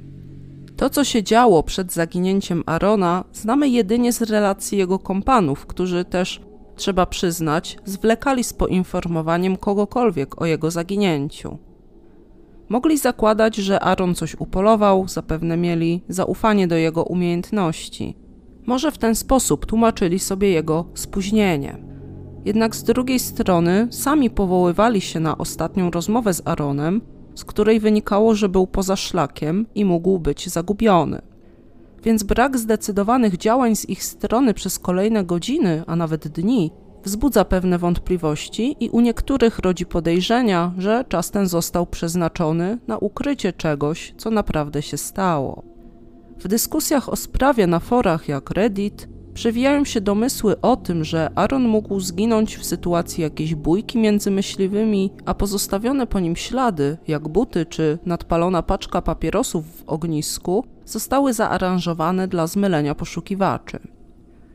To, 0.76 0.90
co 0.90 1.04
się 1.04 1.22
działo 1.22 1.62
przed 1.62 1.92
zaginięciem 1.92 2.62
Arona, 2.66 3.24
znamy 3.32 3.68
jedynie 3.68 4.12
z 4.12 4.22
relacji 4.22 4.78
jego 4.78 4.98
kompanów, 4.98 5.66
którzy 5.66 6.04
też, 6.04 6.40
trzeba 6.76 7.06
przyznać, 7.06 7.78
zwlekali 7.84 8.44
z 8.44 8.52
poinformowaniem 8.52 9.56
kogokolwiek 9.56 10.42
o 10.42 10.46
jego 10.46 10.70
zaginięciu. 10.70 11.58
Mogli 12.72 12.98
zakładać, 12.98 13.56
że 13.56 13.80
Aaron 13.80 14.14
coś 14.14 14.34
upolował, 14.38 15.08
zapewne 15.08 15.56
mieli 15.56 16.02
zaufanie 16.08 16.68
do 16.68 16.76
jego 16.76 17.04
umiejętności– 17.04 18.14
może 18.66 18.92
w 18.92 18.98
ten 18.98 19.14
sposób 19.14 19.66
tłumaczyli 19.66 20.18
sobie 20.18 20.50
jego 20.50 20.84
spóźnienie. 20.94 21.76
Jednak 22.44 22.76
z 22.76 22.82
drugiej 22.82 23.18
strony 23.18 23.88
sami 23.90 24.30
powoływali 24.30 25.00
się 25.00 25.20
na 25.20 25.38
ostatnią 25.38 25.90
rozmowę 25.90 26.34
z 26.34 26.42
Aaronem, 26.44 27.00
z 27.34 27.44
której 27.44 27.80
wynikało, 27.80 28.34
że 28.34 28.48
był 28.48 28.66
poza 28.66 28.96
szlakiem 28.96 29.66
i 29.74 29.84
mógł 29.84 30.18
być 30.18 30.48
zagubiony. 30.48 31.22
Więc 32.04 32.22
brak 32.22 32.58
zdecydowanych 32.58 33.36
działań 33.36 33.76
z 33.76 33.88
ich 33.88 34.04
strony 34.04 34.54
przez 34.54 34.78
kolejne 34.78 35.24
godziny, 35.24 35.82
a 35.86 35.96
nawet 35.96 36.28
dni, 36.28 36.70
wzbudza 37.04 37.44
pewne 37.44 37.78
wątpliwości 37.78 38.76
i 38.80 38.90
u 38.90 39.00
niektórych 39.00 39.58
rodzi 39.58 39.86
podejrzenia, 39.86 40.72
że 40.78 41.04
czas 41.08 41.30
ten 41.30 41.46
został 41.46 41.86
przeznaczony 41.86 42.78
na 42.86 42.98
ukrycie 42.98 43.52
czegoś, 43.52 44.14
co 44.16 44.30
naprawdę 44.30 44.82
się 44.82 44.96
stało. 44.96 45.62
W 46.38 46.48
dyskusjach 46.48 47.08
o 47.08 47.16
sprawie 47.16 47.66
na 47.66 47.80
forach 47.80 48.28
jak 48.28 48.50
Reddit 48.50 49.08
przewijają 49.34 49.84
się 49.84 50.00
domysły 50.00 50.60
o 50.60 50.76
tym, 50.76 51.04
że 51.04 51.30
Aaron 51.34 51.62
mógł 51.68 52.00
zginąć 52.00 52.56
w 52.56 52.64
sytuacji 52.64 53.22
jakiejś 53.22 53.54
bójki 53.54 53.98
między 53.98 54.30
myśliwymi, 54.30 55.10
a 55.26 55.34
pozostawione 55.34 56.06
po 56.06 56.20
nim 56.20 56.36
ślady, 56.36 56.98
jak 57.08 57.28
buty 57.28 57.66
czy 57.66 57.98
nadpalona 58.06 58.62
paczka 58.62 59.02
papierosów 59.02 59.64
w 59.76 59.88
ognisku, 59.88 60.64
zostały 60.84 61.32
zaaranżowane 61.32 62.28
dla 62.28 62.46
zmylenia 62.46 62.94
poszukiwaczy. 62.94 63.78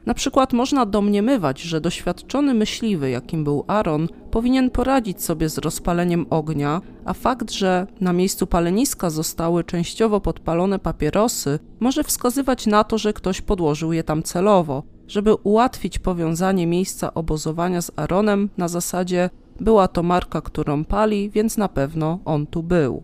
Na 0.08 0.14
przykład 0.14 0.54
można 0.54 0.86
domniemywać, 0.86 1.62
że 1.62 1.82
doświadczony 1.82 2.54
myśliwy, 2.54 3.10
jakim 3.10 3.44
był 3.44 3.64
Aaron, 3.68 4.08
powinien 4.32 4.70
poradzić 4.70 5.24
sobie 5.24 5.50
z 5.50 5.58
rozpaleniem 5.58 6.26
ognia, 6.30 6.82
a 7.06 7.14
fakt, 7.14 7.52
że 7.52 7.88
na 8.02 8.14
miejscu 8.14 8.48
paleniska 8.48 9.10
zostały 9.10 9.64
częściowo 9.64 10.22
podpalone 10.22 10.80
papierosy, 10.80 11.60
może 11.80 12.04
wskazywać 12.04 12.66
na 12.68 12.84
to, 12.84 12.98
że 12.98 13.14
ktoś 13.14 13.42
podłożył 13.42 13.94
je 13.94 14.04
tam 14.04 14.24
celowo, 14.24 14.84
żeby 15.08 15.36
ułatwić 15.36 16.00
powiązanie 16.00 16.68
miejsca 16.68 17.14
obozowania 17.14 17.82
z 17.82 17.92
Aaronem 17.96 18.50
na 18.58 18.68
zasadzie 18.68 19.30
była 19.60 19.88
to 19.88 20.04
marka, 20.04 20.42
którą 20.42 20.86
pali, 20.86 21.30
więc 21.30 21.58
na 21.58 21.70
pewno 21.70 22.20
on 22.26 22.48
tu 22.48 22.64
był. 22.64 23.04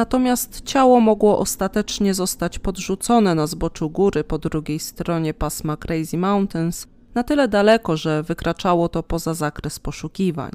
Natomiast 0.00 0.60
ciało 0.64 1.00
mogło 1.00 1.38
ostatecznie 1.38 2.14
zostać 2.14 2.58
podrzucone 2.58 3.34
na 3.34 3.46
zboczu 3.46 3.90
góry 3.90 4.24
po 4.24 4.38
drugiej 4.38 4.78
stronie 4.78 5.34
pasma 5.34 5.76
Crazy 5.76 6.18
Mountains, 6.18 6.86
na 7.14 7.22
tyle 7.22 7.48
daleko, 7.48 7.96
że 7.96 8.22
wykraczało 8.22 8.88
to 8.88 9.02
poza 9.02 9.34
zakres 9.34 9.78
poszukiwań. 9.78 10.50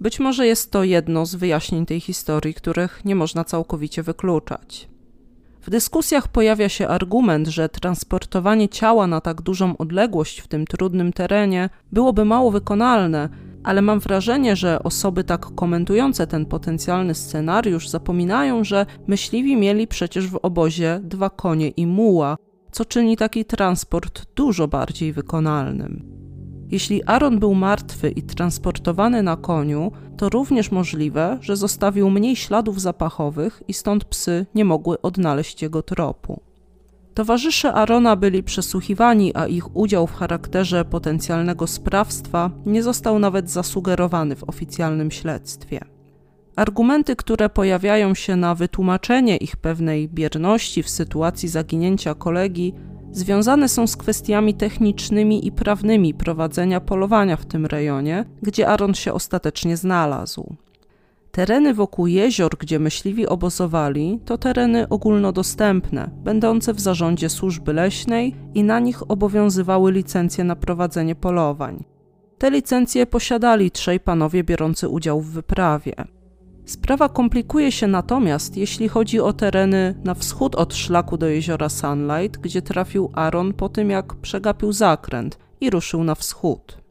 Być 0.00 0.20
może 0.20 0.46
jest 0.46 0.70
to 0.70 0.84
jedno 0.84 1.26
z 1.26 1.34
wyjaśnień 1.34 1.86
tej 1.86 2.00
historii, 2.00 2.54
których 2.54 3.04
nie 3.04 3.14
można 3.14 3.44
całkowicie 3.44 4.02
wykluczać. 4.02 4.88
W 5.60 5.70
dyskusjach 5.70 6.28
pojawia 6.28 6.68
się 6.68 6.88
argument, 6.88 7.48
że 7.48 7.68
transportowanie 7.68 8.68
ciała 8.68 9.06
na 9.06 9.20
tak 9.20 9.42
dużą 9.42 9.76
odległość 9.76 10.40
w 10.40 10.48
tym 10.48 10.66
trudnym 10.66 11.12
terenie 11.12 11.70
byłoby 11.92 12.24
mało 12.24 12.50
wykonalne, 12.50 13.28
ale 13.64 13.82
mam 13.82 14.00
wrażenie, 14.00 14.56
że 14.56 14.82
osoby 14.82 15.24
tak 15.24 15.46
komentujące 15.54 16.26
ten 16.26 16.46
potencjalny 16.46 17.14
scenariusz 17.14 17.88
zapominają, 17.88 18.64
że 18.64 18.86
myśliwi 19.06 19.56
mieli 19.56 19.86
przecież 19.86 20.28
w 20.28 20.38
obozie 20.42 21.00
dwa 21.02 21.30
konie 21.30 21.68
i 21.68 21.86
muła, 21.86 22.36
co 22.72 22.84
czyni 22.84 23.16
taki 23.16 23.44
transport 23.44 24.26
dużo 24.34 24.68
bardziej 24.68 25.12
wykonalnym. 25.12 26.12
Jeśli 26.70 27.04
Aaron 27.04 27.38
był 27.38 27.54
martwy 27.54 28.10
i 28.10 28.22
transportowany 28.22 29.22
na 29.22 29.36
koniu, 29.36 29.92
to 30.16 30.28
również 30.28 30.70
możliwe, 30.70 31.38
że 31.40 31.56
zostawił 31.56 32.10
mniej 32.10 32.36
śladów 32.36 32.80
zapachowych 32.80 33.62
i 33.68 33.74
stąd 33.74 34.04
psy 34.04 34.46
nie 34.54 34.64
mogły 34.64 35.00
odnaleźć 35.00 35.62
jego 35.62 35.82
tropu. 35.82 36.40
Towarzysze 37.14 37.72
Arona 37.72 38.16
byli 38.16 38.42
przesłuchiwani, 38.42 39.34
a 39.34 39.46
ich 39.46 39.76
udział 39.76 40.06
w 40.06 40.14
charakterze 40.14 40.84
potencjalnego 40.84 41.66
sprawstwa 41.66 42.50
nie 42.66 42.82
został 42.82 43.18
nawet 43.18 43.50
zasugerowany 43.50 44.36
w 44.36 44.44
oficjalnym 44.44 45.10
śledztwie. 45.10 45.80
Argumenty, 46.56 47.16
które 47.16 47.48
pojawiają 47.48 48.14
się 48.14 48.36
na 48.36 48.54
wytłumaczenie 48.54 49.36
ich 49.36 49.56
pewnej 49.56 50.08
bierności 50.08 50.82
w 50.82 50.88
sytuacji 50.88 51.48
zaginięcia 51.48 52.14
kolegi, 52.14 52.74
związane 53.12 53.68
są 53.68 53.86
z 53.86 53.96
kwestiami 53.96 54.54
technicznymi 54.54 55.46
i 55.46 55.52
prawnymi 55.52 56.14
prowadzenia 56.14 56.80
polowania 56.80 57.36
w 57.36 57.46
tym 57.46 57.66
rejonie, 57.66 58.24
gdzie 58.42 58.68
Aaron 58.68 58.94
się 58.94 59.12
ostatecznie 59.12 59.76
znalazł. 59.76 60.56
Tereny 61.32 61.74
wokół 61.74 62.06
jezior, 62.06 62.50
gdzie 62.58 62.78
myśliwi 62.78 63.26
obozowali, 63.26 64.20
to 64.24 64.38
tereny 64.38 64.88
ogólnodostępne, 64.88 66.10
będące 66.24 66.74
w 66.74 66.80
zarządzie 66.80 67.28
służby 67.28 67.72
leśnej 67.72 68.34
i 68.54 68.64
na 68.64 68.80
nich 68.80 69.10
obowiązywały 69.10 69.92
licencje 69.92 70.44
na 70.44 70.56
prowadzenie 70.56 71.14
polowań. 71.14 71.84
Te 72.38 72.50
licencje 72.50 73.06
posiadali 73.06 73.70
trzej 73.70 74.00
panowie 74.00 74.44
biorący 74.44 74.88
udział 74.88 75.20
w 75.20 75.30
wyprawie. 75.30 75.94
Sprawa 76.64 77.08
komplikuje 77.08 77.72
się 77.72 77.86
natomiast, 77.86 78.56
jeśli 78.56 78.88
chodzi 78.88 79.20
o 79.20 79.32
tereny 79.32 79.94
na 80.04 80.14
wschód 80.14 80.54
od 80.54 80.74
szlaku 80.74 81.16
do 81.16 81.26
jeziora 81.26 81.68
Sunlight, 81.68 82.40
gdzie 82.40 82.62
trafił 82.62 83.10
Aaron 83.14 83.54
po 83.54 83.68
tym, 83.68 83.90
jak 83.90 84.14
przegapił 84.14 84.72
zakręt 84.72 85.38
i 85.60 85.70
ruszył 85.70 86.04
na 86.04 86.14
wschód. 86.14 86.81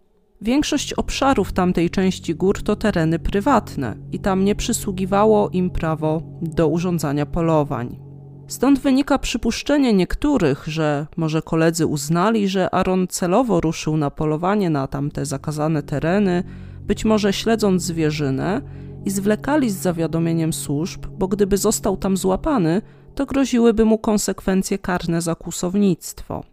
Większość 0.41 0.93
obszarów 0.93 1.53
tamtej 1.53 1.89
części 1.89 2.35
gór 2.35 2.63
to 2.63 2.75
tereny 2.75 3.19
prywatne 3.19 3.95
i 4.11 4.19
tam 4.19 4.45
nie 4.45 4.55
przysługiwało 4.55 5.49
im 5.49 5.69
prawo 5.69 6.21
do 6.41 6.67
urządzania 6.67 7.25
polowań. 7.25 7.99
Stąd 8.47 8.79
wynika 8.79 9.19
przypuszczenie 9.19 9.93
niektórych, 9.93 10.63
że 10.67 11.07
może 11.17 11.41
koledzy 11.41 11.85
uznali, 11.85 12.47
że 12.47 12.75
Aaron 12.75 13.07
celowo 13.07 13.61
ruszył 13.61 13.97
na 13.97 14.09
polowanie 14.09 14.69
na 14.69 14.87
tamte 14.87 15.25
zakazane 15.25 15.83
tereny, 15.83 16.43
być 16.81 17.05
może 17.05 17.33
śledząc 17.33 17.83
zwierzynę, 17.83 18.61
i 19.05 19.09
zwlekali 19.09 19.69
z 19.69 19.75
zawiadomieniem 19.75 20.53
służb, 20.53 21.05
bo 21.07 21.27
gdyby 21.27 21.57
został 21.57 21.97
tam 21.97 22.17
złapany, 22.17 22.81
to 23.15 23.25
groziłyby 23.25 23.85
mu 23.85 23.97
konsekwencje 23.97 24.77
karne 24.77 25.21
za 25.21 25.35
kłusownictwo. 25.35 26.43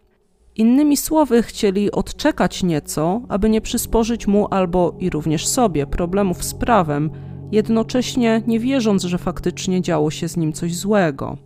Innymi 0.59 0.97
słowy, 0.97 1.43
chcieli 1.43 1.91
odczekać 1.91 2.63
nieco, 2.63 3.21
aby 3.29 3.49
nie 3.49 3.61
przysporzyć 3.61 4.27
mu 4.27 4.47
albo 4.51 4.95
i 4.99 5.09
również 5.09 5.47
sobie 5.47 5.87
problemów 5.87 6.43
z 6.43 6.53
prawem, 6.53 7.09
jednocześnie 7.51 8.41
nie 8.47 8.59
wierząc, 8.59 9.03
że 9.03 9.17
faktycznie 9.17 9.81
działo 9.81 10.11
się 10.11 10.27
z 10.27 10.37
nim 10.37 10.53
coś 10.53 10.75
złego. 10.75 11.37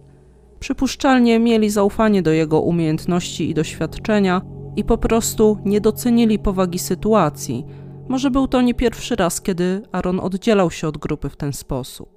Przypuszczalnie 0.60 1.40
mieli 1.40 1.70
zaufanie 1.70 2.22
do 2.22 2.32
jego 2.32 2.62
umiejętności 2.62 3.50
i 3.50 3.54
doświadczenia 3.54 4.42
i 4.76 4.84
po 4.84 4.98
prostu 4.98 5.58
nie 5.66 5.82
docenili 5.82 6.40
powagi 6.40 6.80
sytuacji. 6.80 7.66
Może 8.10 8.32
był 8.32 8.48
to 8.48 8.62
nie 8.62 8.74
pierwszy 8.74 9.16
raz, 9.16 9.42
kiedy 9.42 9.82
Aaron 9.92 10.20
oddzielał 10.20 10.72
się 10.72 10.88
od 10.88 10.98
grupy 10.98 11.30
w 11.30 11.38
ten 11.38 11.54
sposób. 11.54 12.13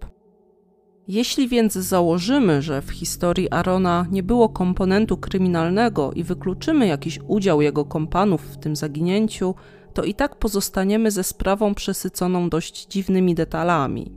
Jeśli 1.09 1.49
więc 1.49 1.73
założymy, 1.73 2.62
że 2.62 2.83
w 2.83 2.90
historii 2.90 3.51
Arona 3.51 4.07
nie 4.11 4.23
było 4.23 4.49
komponentu 4.49 5.16
kryminalnego 5.16 6.12
i 6.12 6.25
wykluczymy 6.25 6.87
jakiś 6.87 7.19
udział 7.29 7.62
jego 7.62 7.85
kompanów 7.85 8.42
w 8.42 8.57
tym 8.57 8.77
zaginięciu, 8.77 9.55
to 9.95 10.05
i 10.05 10.14
tak 10.14 10.37
pozostaniemy 10.37 11.11
ze 11.11 11.25
sprawą 11.25 11.75
przesyconą 11.75 12.49
dość 12.49 12.87
dziwnymi 12.87 13.35
detalami. 13.35 14.12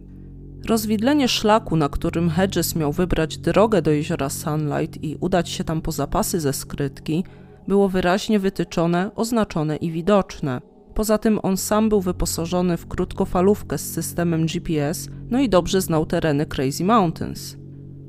Rozwidlenie 0.67 1.27
szlaku, 1.27 1.75
na 1.75 1.89
którym 1.89 2.29
Hedges 2.29 2.75
miał 2.75 2.91
wybrać 2.91 3.37
drogę 3.37 3.81
do 3.81 3.91
jeziora 3.91 4.29
Sunlight 4.29 5.03
i 5.03 5.17
udać 5.19 5.49
się 5.49 5.63
tam 5.63 5.81
po 5.81 5.91
zapasy 5.91 6.39
ze 6.39 6.53
skrytki, 6.53 7.23
było 7.67 7.89
wyraźnie 7.89 8.39
wytyczone, 8.39 9.11
oznaczone 9.15 9.75
i 9.75 9.91
widoczne. 9.91 10.61
Poza 10.99 11.17
tym 11.17 11.39
on 11.43 11.57
sam 11.57 11.89
był 11.89 12.01
wyposażony 12.01 12.77
w 12.77 12.87
krótkofalówkę 12.87 13.77
z 13.77 13.93
systemem 13.93 14.45
GPS, 14.45 15.09
no 15.29 15.39
i 15.39 15.49
dobrze 15.49 15.81
znał 15.81 16.05
tereny 16.05 16.45
Crazy 16.45 16.83
Mountains. 16.83 17.57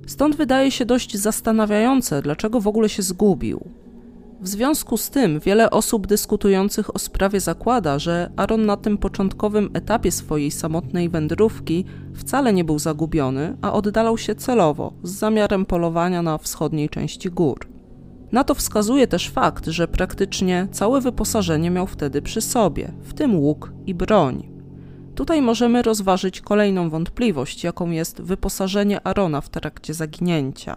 Stąd 0.07 0.37
wydaje 0.37 0.71
się 0.71 0.85
dość 0.85 1.17
zastanawiające, 1.17 2.23
dlaczego 2.23 2.61
w 2.61 2.67
ogóle 2.67 2.89
się 2.89 3.03
zgubił. 3.03 3.71
W 4.41 4.49
związku 4.49 4.97
z 4.97 5.11
tym 5.11 5.41
wiele 5.41 5.71
osób 5.71 6.07
dyskutujących 6.07 6.95
o 6.95 6.99
sprawie 6.99 7.41
zakłada, 7.41 7.99
że 7.99 8.31
Aaron 8.37 8.67
na 8.67 8.77
tym 8.77 8.99
początkowym 8.99 9.71
etapie 9.75 10.13
swojej 10.13 10.51
samotnej 10.51 11.09
wędrówki 11.09 11.85
wcale 12.15 12.53
nie 12.53 12.65
był 12.65 12.79
zagubiony, 12.79 13.57
a 13.63 13.73
oddalał 13.73 14.19
się 14.19 14.35
celowo 14.35 14.93
z 15.03 15.11
zamiarem 15.11 15.67
polowania 15.67 16.23
na 16.23 16.39
wschodniej 16.39 16.89
części 16.89 17.31
gór. 17.31 17.80
Na 18.33 18.45
to 18.45 18.55
wskazuje 18.55 19.07
też 19.07 19.31
fakt, 19.31 19.67
że 19.67 19.89
praktycznie 19.89 20.69
całe 20.73 21.01
wyposażenie 21.01 21.71
miał 21.71 21.87
wtedy 21.87 22.23
przy 22.23 22.41
sobie, 22.41 22.93
w 23.03 23.15
tym 23.15 23.37
łuk 23.37 23.73
i 23.87 23.95
broń. 23.95 24.49
Tutaj 25.15 25.43
możemy 25.43 25.83
rozważyć 25.83 26.41
kolejną 26.41 26.91
wątpliwość, 26.91 27.65
jaką 27.65 27.91
jest 27.91 28.21
wyposażenie 28.21 29.07
Arona 29.07 29.41
w 29.41 29.49
trakcie 29.49 29.95
zaginięcia. 29.95 30.77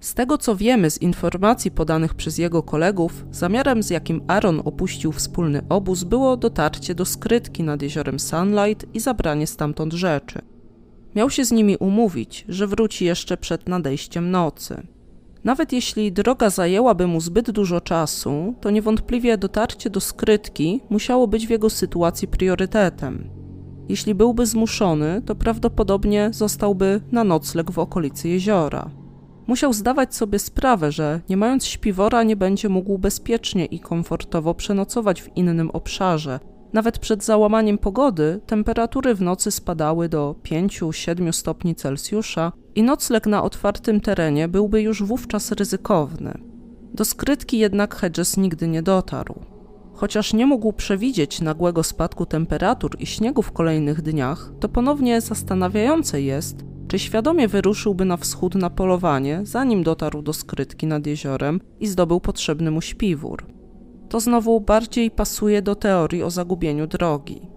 Z 0.00 0.14
tego 0.14 0.38
co 0.38 0.56
wiemy 0.56 0.90
z 0.90 1.02
informacji 1.02 1.70
podanych 1.70 2.14
przez 2.14 2.38
jego 2.38 2.62
kolegów, 2.62 3.24
zamiarem 3.30 3.82
z 3.82 3.90
jakim 3.90 4.22
Aaron 4.28 4.62
opuścił 4.64 5.12
wspólny 5.12 5.62
obóz 5.68 6.04
było 6.04 6.36
dotarcie 6.36 6.94
do 6.94 7.04
skrytki 7.04 7.62
nad 7.62 7.82
jeziorem 7.82 8.18
Sunlight 8.20 8.94
i 8.94 9.00
zabranie 9.00 9.46
stamtąd 9.46 9.92
rzeczy. 9.92 10.42
Miał 11.14 11.30
się 11.30 11.44
z 11.44 11.52
nimi 11.52 11.76
umówić, 11.76 12.44
że 12.48 12.66
wróci 12.66 13.04
jeszcze 13.04 13.36
przed 13.36 13.68
nadejściem 13.68 14.30
nocy. 14.30 14.86
Nawet 15.46 15.72
jeśli 15.72 16.12
droga 16.12 16.50
zajęłaby 16.50 17.06
mu 17.06 17.20
zbyt 17.20 17.50
dużo 17.50 17.80
czasu, 17.80 18.54
to 18.60 18.70
niewątpliwie 18.70 19.38
dotarcie 19.38 19.90
do 19.90 20.00
skrytki 20.00 20.80
musiało 20.90 21.28
być 21.28 21.46
w 21.46 21.50
jego 21.50 21.70
sytuacji 21.70 22.28
priorytetem. 22.28 23.30
Jeśli 23.88 24.14
byłby 24.14 24.46
zmuszony, 24.46 25.22
to 25.26 25.34
prawdopodobnie 25.34 26.30
zostałby 26.32 27.00
na 27.12 27.24
nocleg 27.24 27.70
w 27.70 27.78
okolicy 27.78 28.28
jeziora. 28.28 28.90
Musiał 29.46 29.72
zdawać 29.72 30.14
sobie 30.14 30.38
sprawę, 30.38 30.92
że 30.92 31.20
nie 31.28 31.36
mając 31.36 31.66
śpiwora 31.66 32.22
nie 32.22 32.36
będzie 32.36 32.68
mógł 32.68 32.98
bezpiecznie 32.98 33.64
i 33.64 33.80
komfortowo 33.80 34.54
przenocować 34.54 35.22
w 35.22 35.36
innym 35.36 35.70
obszarze. 35.70 36.40
Nawet 36.72 36.98
przed 36.98 37.24
załamaniem 37.24 37.78
pogody 37.78 38.40
temperatury 38.46 39.14
w 39.14 39.22
nocy 39.22 39.50
spadały 39.50 40.08
do 40.08 40.34
5-7 40.42 41.32
stopni 41.32 41.74
Celsjusza 41.74 42.52
i 42.74 42.82
nocleg 42.82 43.26
na 43.26 43.42
otwartym 43.42 44.00
terenie 44.00 44.48
byłby 44.48 44.82
już 44.82 45.02
wówczas 45.02 45.52
ryzykowny. 45.52 46.38
Do 46.94 47.04
skrytki 47.04 47.58
jednak 47.58 47.94
Hedges 47.94 48.36
nigdy 48.36 48.68
nie 48.68 48.82
dotarł. 48.82 49.34
Chociaż 49.94 50.32
nie 50.32 50.46
mógł 50.46 50.72
przewidzieć 50.72 51.40
nagłego 51.40 51.82
spadku 51.82 52.26
temperatur 52.26 52.96
i 52.98 53.06
śniegu 53.06 53.42
w 53.42 53.52
kolejnych 53.52 54.02
dniach, 54.02 54.52
to 54.60 54.68
ponownie 54.68 55.20
zastanawiające 55.20 56.22
jest, 56.22 56.64
czy 56.88 56.98
świadomie 56.98 57.48
wyruszyłby 57.48 58.04
na 58.04 58.16
wschód 58.16 58.54
na 58.54 58.70
polowanie, 58.70 59.40
zanim 59.44 59.82
dotarł 59.82 60.22
do 60.22 60.32
skrytki 60.32 60.86
nad 60.86 61.06
jeziorem 61.06 61.60
i 61.80 61.86
zdobył 61.86 62.20
potrzebny 62.20 62.70
mu 62.70 62.80
śpiwór. 62.80 63.55
To 64.08 64.20
znowu 64.20 64.60
bardziej 64.60 65.10
pasuje 65.10 65.62
do 65.62 65.74
teorii 65.74 66.22
o 66.22 66.30
zagubieniu 66.30 66.86
drogi. 66.86 67.48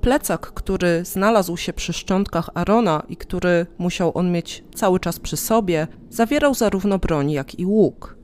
Plecak, 0.00 0.40
który 0.52 1.04
znalazł 1.04 1.56
się 1.56 1.72
przy 1.72 1.92
szczątkach 1.92 2.50
Arona 2.54 3.02
i 3.08 3.16
który 3.16 3.66
musiał 3.78 4.12
on 4.14 4.32
mieć 4.32 4.64
cały 4.74 5.00
czas 5.00 5.20
przy 5.20 5.36
sobie, 5.36 5.86
zawierał 6.10 6.54
zarówno 6.54 6.98
broń, 6.98 7.30
jak 7.30 7.58
i 7.58 7.66
łuk. 7.66 8.16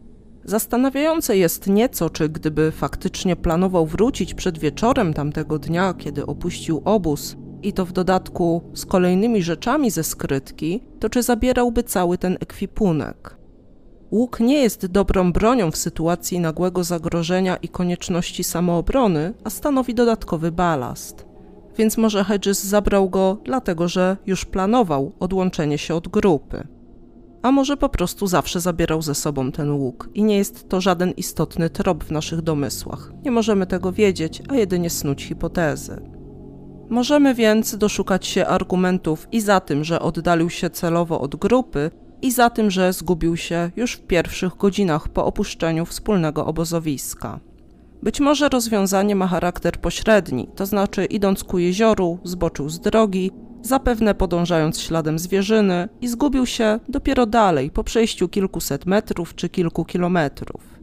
Zastanawiające 0.44 1.36
jest 1.36 1.66
nieco, 1.66 2.10
czy 2.10 2.28
gdyby 2.28 2.72
faktycznie 2.72 3.36
planował 3.36 3.86
wrócić 3.86 4.34
przed 4.34 4.58
wieczorem 4.58 5.14
tamtego 5.14 5.58
dnia, 5.58 5.94
kiedy 5.94 6.26
opuścił 6.26 6.82
obóz, 6.84 7.36
i 7.62 7.72
to 7.72 7.86
w 7.86 7.92
dodatku 7.92 8.62
z 8.74 8.86
kolejnymi 8.86 9.42
rzeczami 9.42 9.90
ze 9.90 10.04
skrytki, 10.04 10.82
to 11.00 11.08
czy 11.08 11.22
zabierałby 11.22 11.82
cały 11.82 12.18
ten 12.18 12.36
ekwipunek. 12.40 13.39
Łuk 14.10 14.40
nie 14.40 14.62
jest 14.62 14.86
dobrą 14.86 15.32
bronią 15.32 15.70
w 15.70 15.76
sytuacji 15.76 16.40
nagłego 16.40 16.84
zagrożenia 16.84 17.56
i 17.56 17.68
konieczności 17.68 18.44
samoobrony, 18.44 19.34
a 19.44 19.50
stanowi 19.50 19.94
dodatkowy 19.94 20.52
balast. 20.52 21.26
Więc 21.76 21.98
może 21.98 22.24
Hedges 22.24 22.64
zabrał 22.64 23.10
go 23.10 23.38
dlatego, 23.44 23.88
że 23.88 24.16
już 24.26 24.44
planował 24.44 25.12
odłączenie 25.20 25.78
się 25.78 25.94
od 25.94 26.08
grupy. 26.08 26.66
A 27.42 27.50
może 27.50 27.76
po 27.76 27.88
prostu 27.88 28.26
zawsze 28.26 28.60
zabierał 28.60 29.02
ze 29.02 29.14
sobą 29.14 29.52
ten 29.52 29.70
łuk 29.72 30.08
i 30.14 30.22
nie 30.22 30.36
jest 30.36 30.68
to 30.68 30.80
żaden 30.80 31.10
istotny 31.10 31.70
trop 31.70 32.04
w 32.04 32.10
naszych 32.10 32.42
domysłach. 32.42 33.12
Nie 33.24 33.30
możemy 33.30 33.66
tego 33.66 33.92
wiedzieć, 33.92 34.42
a 34.48 34.54
jedynie 34.54 34.90
snuć 34.90 35.24
hipotezy. 35.24 36.02
Możemy 36.88 37.34
więc 37.34 37.76
doszukać 37.76 38.26
się 38.26 38.46
argumentów 38.46 39.28
i 39.32 39.40
za 39.40 39.60
tym, 39.60 39.84
że 39.84 40.00
oddalił 40.00 40.50
się 40.50 40.70
celowo 40.70 41.20
od 41.20 41.36
grupy, 41.36 41.90
i 42.22 42.32
za 42.32 42.50
tym, 42.50 42.70
że 42.70 42.92
zgubił 42.92 43.36
się 43.36 43.70
już 43.76 43.92
w 43.92 44.00
pierwszych 44.00 44.56
godzinach 44.56 45.08
po 45.08 45.24
opuszczeniu 45.24 45.86
wspólnego 45.86 46.46
obozowiska. 46.46 47.40
Być 48.02 48.20
może 48.20 48.48
rozwiązanie 48.48 49.16
ma 49.16 49.26
charakter 49.26 49.80
pośredni, 49.80 50.48
to 50.56 50.66
znaczy 50.66 51.04
idąc 51.04 51.44
ku 51.44 51.58
jezioru, 51.58 52.18
zboczył 52.24 52.68
z 52.68 52.80
drogi, 52.80 53.30
zapewne 53.62 54.14
podążając 54.14 54.80
śladem 54.80 55.18
zwierzyny 55.18 55.88
i 56.00 56.08
zgubił 56.08 56.46
się 56.46 56.80
dopiero 56.88 57.26
dalej, 57.26 57.70
po 57.70 57.84
przejściu 57.84 58.28
kilkuset 58.28 58.86
metrów 58.86 59.34
czy 59.34 59.48
kilku 59.48 59.84
kilometrów. 59.84 60.80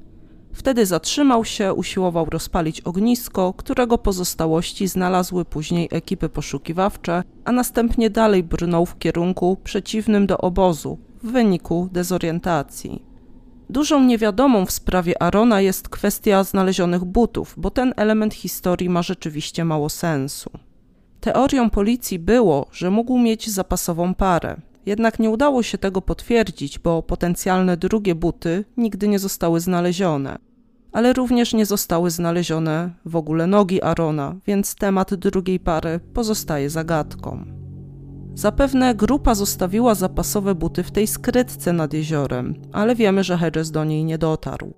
Wtedy 0.53 0.85
zatrzymał 0.85 1.45
się, 1.45 1.73
usiłował 1.73 2.25
rozpalić 2.25 2.81
ognisko, 2.81 3.53
którego 3.53 3.97
pozostałości 3.97 4.87
znalazły 4.87 5.45
później 5.45 5.87
ekipy 5.91 6.29
poszukiwawcze, 6.29 7.23
a 7.45 7.51
następnie 7.51 8.09
dalej 8.09 8.43
brnął 8.43 8.85
w 8.85 8.97
kierunku 8.97 9.57
przeciwnym 9.63 10.27
do 10.27 10.37
obozu 10.37 10.97
w 11.27 11.31
wyniku 11.31 11.89
dezorientacji. 11.91 13.05
Dużą 13.69 14.03
niewiadomą 14.03 14.65
w 14.65 14.71
sprawie 14.71 15.21
Arona 15.21 15.61
jest 15.61 15.89
kwestia 15.89 16.43
znalezionych 16.43 17.05
butów, 17.05 17.53
bo 17.57 17.69
ten 17.71 17.93
element 17.95 18.33
historii 18.33 18.89
ma 18.89 19.01
rzeczywiście 19.01 19.65
mało 19.65 19.89
sensu. 19.89 20.49
Teorią 21.19 21.69
policji 21.69 22.19
było, 22.19 22.67
że 22.71 22.91
mógł 22.91 23.19
mieć 23.19 23.49
zapasową 23.49 24.13
parę. 24.13 24.55
Jednak 24.85 25.19
nie 25.19 25.29
udało 25.29 25.63
się 25.63 25.77
tego 25.77 26.01
potwierdzić, 26.01 26.79
bo 26.79 27.03
potencjalne 27.03 27.77
drugie 27.77 28.15
buty 28.15 28.65
nigdy 28.77 29.07
nie 29.07 29.19
zostały 29.19 29.59
znalezione 29.59 30.37
ale 30.91 31.13
również 31.13 31.53
nie 31.53 31.65
zostały 31.65 32.11
znalezione 32.11 32.89
w 33.05 33.15
ogóle 33.15 33.47
nogi 33.47 33.81
Arona, 33.81 34.35
więc 34.47 34.75
temat 34.75 35.15
drugiej 35.15 35.59
pary 35.59 35.99
pozostaje 36.13 36.69
zagadką. 36.69 37.56
Zapewne 38.37 38.95
grupa 38.95 39.35
zostawiła 39.35 39.95
zapasowe 39.95 40.55
buty 40.55 40.83
w 40.83 40.91
tej 40.91 41.07
skrytce 41.07 41.73
nad 41.73 41.93
jeziorem, 41.93 42.55
ale 42.71 42.95
wiemy, 42.95 43.23
że 43.23 43.37
Hedges 43.37 43.71
do 43.71 43.85
niej 43.85 44.03
nie 44.03 44.17
dotarł. 44.17 44.73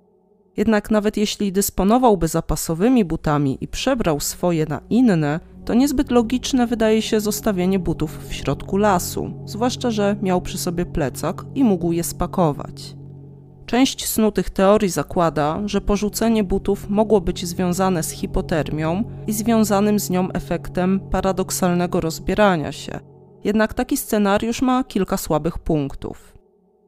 Jednak 0.56 0.90
nawet 0.90 1.16
jeśli 1.16 1.52
dysponowałby 1.52 2.28
zapasowymi 2.28 3.04
butami 3.04 3.58
i 3.60 3.68
przebrał 3.68 4.20
swoje 4.20 4.66
na 4.66 4.80
inne, 4.90 5.40
to 5.64 5.74
niezbyt 5.74 6.10
logiczne 6.10 6.66
wydaje 6.66 7.02
się 7.02 7.20
zostawienie 7.20 7.78
butów 7.78 8.28
w 8.28 8.34
środku 8.34 8.76
lasu, 8.76 9.32
zwłaszcza 9.44 9.90
że 9.90 10.16
miał 10.22 10.40
przy 10.40 10.58
sobie 10.58 10.86
plecak 10.86 11.44
i 11.54 11.64
mógł 11.64 11.92
je 11.92 12.04
spakować. 12.04 12.96
Część 13.66 14.06
snutych 14.06 14.50
teorii 14.50 14.90
zakłada, 14.90 15.62
że 15.64 15.80
porzucenie 15.80 16.44
butów 16.44 16.88
mogło 16.88 17.20
być 17.20 17.46
związane 17.46 18.02
z 18.02 18.10
hipotermią 18.10 19.04
i 19.26 19.32
związanym 19.32 19.98
z 19.98 20.10
nią 20.10 20.32
efektem 20.32 21.00
paradoksalnego 21.10 22.00
rozbierania 22.00 22.72
się. 22.72 23.09
Jednak 23.44 23.74
taki 23.74 23.96
scenariusz 23.96 24.62
ma 24.62 24.84
kilka 24.84 25.16
słabych 25.16 25.58
punktów. 25.58 26.38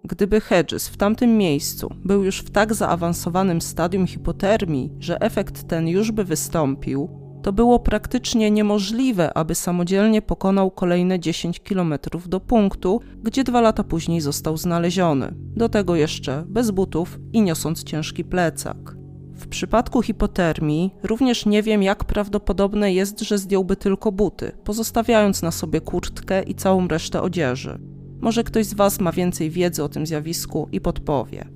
Gdyby 0.04 0.40
Hedges 0.40 0.88
w 0.88 0.96
tamtym 0.96 1.38
miejscu 1.38 1.88
był 2.04 2.24
już 2.24 2.38
w 2.38 2.50
tak 2.50 2.74
zaawansowanym 2.74 3.60
stadium 3.60 4.06
hipotermii, 4.06 4.92
że 4.98 5.20
efekt 5.20 5.68
ten 5.68 5.88
już 5.88 6.12
by 6.12 6.24
wystąpił, 6.24 7.22
to 7.42 7.52
było 7.52 7.78
praktycznie 7.78 8.50
niemożliwe, 8.50 9.34
aby 9.34 9.54
samodzielnie 9.54 10.22
pokonał 10.22 10.70
kolejne 10.70 11.20
10 11.20 11.60
kilometrów 11.60 12.28
do 12.28 12.40
punktu, 12.40 13.00
gdzie 13.22 13.44
dwa 13.44 13.60
lata 13.60 13.84
później 13.84 14.20
został 14.20 14.56
znaleziony. 14.56 15.34
Do 15.36 15.68
tego 15.68 15.96
jeszcze 15.96 16.44
bez 16.48 16.70
butów 16.70 17.18
i 17.32 17.42
niosąc 17.42 17.84
ciężki 17.84 18.24
plecak. 18.24 19.01
W 19.42 19.48
przypadku 19.48 20.02
hipotermii 20.02 20.94
również 21.02 21.46
nie 21.46 21.62
wiem, 21.62 21.82
jak 21.82 22.04
prawdopodobne 22.04 22.92
jest, 22.92 23.20
że 23.20 23.38
zdjąłby 23.38 23.76
tylko 23.76 24.12
buty, 24.12 24.52
pozostawiając 24.64 25.42
na 25.42 25.50
sobie 25.50 25.80
kurtkę 25.80 26.42
i 26.42 26.54
całą 26.54 26.88
resztę 26.88 27.22
odzieży. 27.22 27.78
Może 28.20 28.44
ktoś 28.44 28.66
z 28.66 28.74
Was 28.74 29.00
ma 29.00 29.12
więcej 29.12 29.50
wiedzy 29.50 29.84
o 29.84 29.88
tym 29.88 30.06
zjawisku 30.06 30.68
i 30.72 30.80
podpowie. 30.80 31.48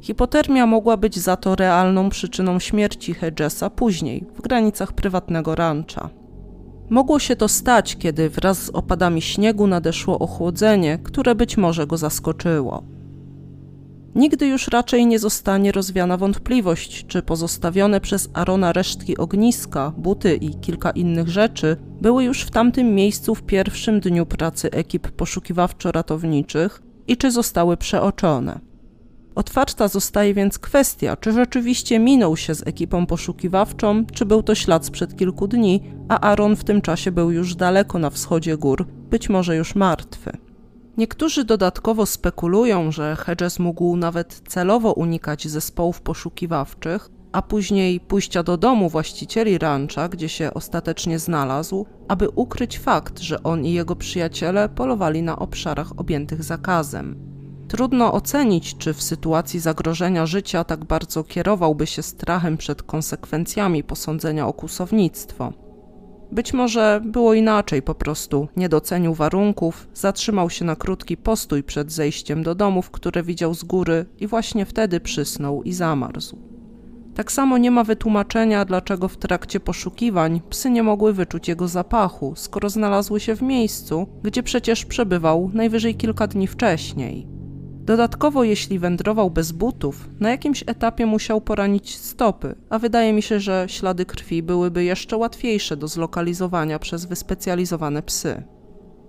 Hipotermia 0.00 0.66
mogła 0.66 0.96
być 0.96 1.18
za 1.18 1.36
to 1.36 1.56
realną 1.56 2.10
przyczyną 2.10 2.58
śmierci 2.58 3.14
Hedgesa 3.14 3.70
później, 3.70 4.24
w 4.34 4.42
granicach 4.42 4.92
prywatnego 4.92 5.54
rancha. 5.54 6.10
Mogło 6.90 7.18
się 7.18 7.36
to 7.36 7.48
stać, 7.48 7.96
kiedy 7.96 8.30
wraz 8.30 8.62
z 8.62 8.70
opadami 8.70 9.22
śniegu 9.22 9.66
nadeszło 9.66 10.18
ochłodzenie, 10.18 10.98
które 10.98 11.34
być 11.34 11.56
może 11.56 11.86
go 11.86 11.96
zaskoczyło. 11.96 12.95
Nigdy 14.16 14.46
już 14.46 14.68
raczej 14.68 15.06
nie 15.06 15.18
zostanie 15.18 15.72
rozwiana 15.72 16.16
wątpliwość, 16.16 17.06
czy 17.06 17.22
pozostawione 17.22 18.00
przez 18.00 18.30
Arona 18.34 18.72
resztki 18.72 19.18
ogniska, 19.18 19.92
buty 19.96 20.34
i 20.34 20.54
kilka 20.54 20.90
innych 20.90 21.28
rzeczy 21.28 21.76
były 22.00 22.24
już 22.24 22.42
w 22.42 22.50
tamtym 22.50 22.94
miejscu 22.94 23.34
w 23.34 23.42
pierwszym 23.42 24.00
dniu 24.00 24.26
pracy 24.26 24.70
ekip 24.70 25.08
poszukiwawczo-ratowniczych 25.08 26.82
i 27.08 27.16
czy 27.16 27.30
zostały 27.30 27.76
przeoczone. 27.76 28.60
Otwarta 29.34 29.88
zostaje 29.88 30.34
więc 30.34 30.58
kwestia, 30.58 31.16
czy 31.16 31.32
rzeczywiście 31.32 31.98
minął 31.98 32.36
się 32.36 32.54
z 32.54 32.66
ekipą 32.66 33.06
poszukiwawczą, 33.06 34.06
czy 34.06 34.26
był 34.26 34.42
to 34.42 34.54
ślad 34.54 34.86
sprzed 34.86 35.16
kilku 35.16 35.48
dni, 35.48 35.82
a 36.08 36.20
Aaron 36.20 36.56
w 36.56 36.64
tym 36.64 36.80
czasie 36.80 37.12
był 37.12 37.30
już 37.30 37.54
daleko 37.54 37.98
na 37.98 38.10
wschodzie 38.10 38.56
gór, 38.56 38.86
być 39.10 39.28
może 39.28 39.56
już 39.56 39.74
martwy. 39.74 40.45
Niektórzy 40.96 41.44
dodatkowo 41.44 42.06
spekulują, 42.06 42.92
że 42.92 43.16
Hedges 43.16 43.58
mógł 43.58 43.96
nawet 43.96 44.42
celowo 44.48 44.92
unikać 44.92 45.48
zespołów 45.48 46.00
poszukiwawczych, 46.00 47.08
a 47.32 47.42
później 47.42 48.00
pójścia 48.00 48.42
do 48.42 48.56
domu 48.56 48.88
właścicieli 48.88 49.58
rancha, 49.58 50.08
gdzie 50.08 50.28
się 50.28 50.54
ostatecznie 50.54 51.18
znalazł, 51.18 51.86
aby 52.08 52.28
ukryć 52.28 52.78
fakt, 52.78 53.18
że 53.18 53.42
on 53.42 53.64
i 53.64 53.72
jego 53.72 53.96
przyjaciele 53.96 54.68
polowali 54.68 55.22
na 55.22 55.38
obszarach 55.38 55.92
objętych 55.96 56.44
zakazem. 56.44 57.16
Trudno 57.68 58.12
ocenić, 58.12 58.76
czy 58.76 58.94
w 58.94 59.02
sytuacji 59.02 59.60
zagrożenia 59.60 60.26
życia 60.26 60.64
tak 60.64 60.84
bardzo 60.84 61.24
kierowałby 61.24 61.86
się 61.86 62.02
strachem 62.02 62.56
przed 62.56 62.82
konsekwencjami 62.82 63.84
posądzenia 63.84 64.46
o 64.46 64.52
kłusownictwo. 64.52 65.65
Być 66.32 66.52
może 66.52 67.00
było 67.04 67.34
inaczej, 67.34 67.82
po 67.82 67.94
prostu 67.94 68.48
nie 68.56 68.68
docenił 68.68 69.14
warunków, 69.14 69.88
zatrzymał 69.94 70.50
się 70.50 70.64
na 70.64 70.76
krótki 70.76 71.16
postój 71.16 71.62
przed 71.62 71.92
zejściem 71.92 72.42
do 72.42 72.54
domów, 72.54 72.90
które 72.90 73.22
widział 73.22 73.54
z 73.54 73.64
góry 73.64 74.06
i 74.20 74.26
właśnie 74.26 74.66
wtedy 74.66 75.00
przysnął 75.00 75.62
i 75.62 75.72
zamarzł. 75.72 76.38
Tak 77.14 77.32
samo 77.32 77.58
nie 77.58 77.70
ma 77.70 77.84
wytłumaczenia, 77.84 78.64
dlaczego 78.64 79.08
w 79.08 79.16
trakcie 79.16 79.60
poszukiwań 79.60 80.40
psy 80.50 80.70
nie 80.70 80.82
mogły 80.82 81.12
wyczuć 81.12 81.48
jego 81.48 81.68
zapachu, 81.68 82.32
skoro 82.36 82.70
znalazły 82.70 83.20
się 83.20 83.36
w 83.36 83.42
miejscu, 83.42 84.06
gdzie 84.22 84.42
przecież 84.42 84.84
przebywał 84.84 85.50
najwyżej 85.54 85.94
kilka 85.94 86.26
dni 86.26 86.46
wcześniej. 86.46 87.26
Dodatkowo, 87.86 88.44
jeśli 88.44 88.78
wędrował 88.78 89.30
bez 89.30 89.52
butów, 89.52 90.08
na 90.20 90.30
jakimś 90.30 90.64
etapie 90.66 91.06
musiał 91.06 91.40
poranić 91.40 91.96
stopy, 91.96 92.54
a 92.70 92.78
wydaje 92.78 93.12
mi 93.12 93.22
się, 93.22 93.40
że 93.40 93.64
ślady 93.68 94.06
krwi 94.06 94.42
byłyby 94.42 94.84
jeszcze 94.84 95.16
łatwiejsze 95.16 95.76
do 95.76 95.88
zlokalizowania 95.88 96.78
przez 96.78 97.04
wyspecjalizowane 97.04 98.02
psy. 98.02 98.42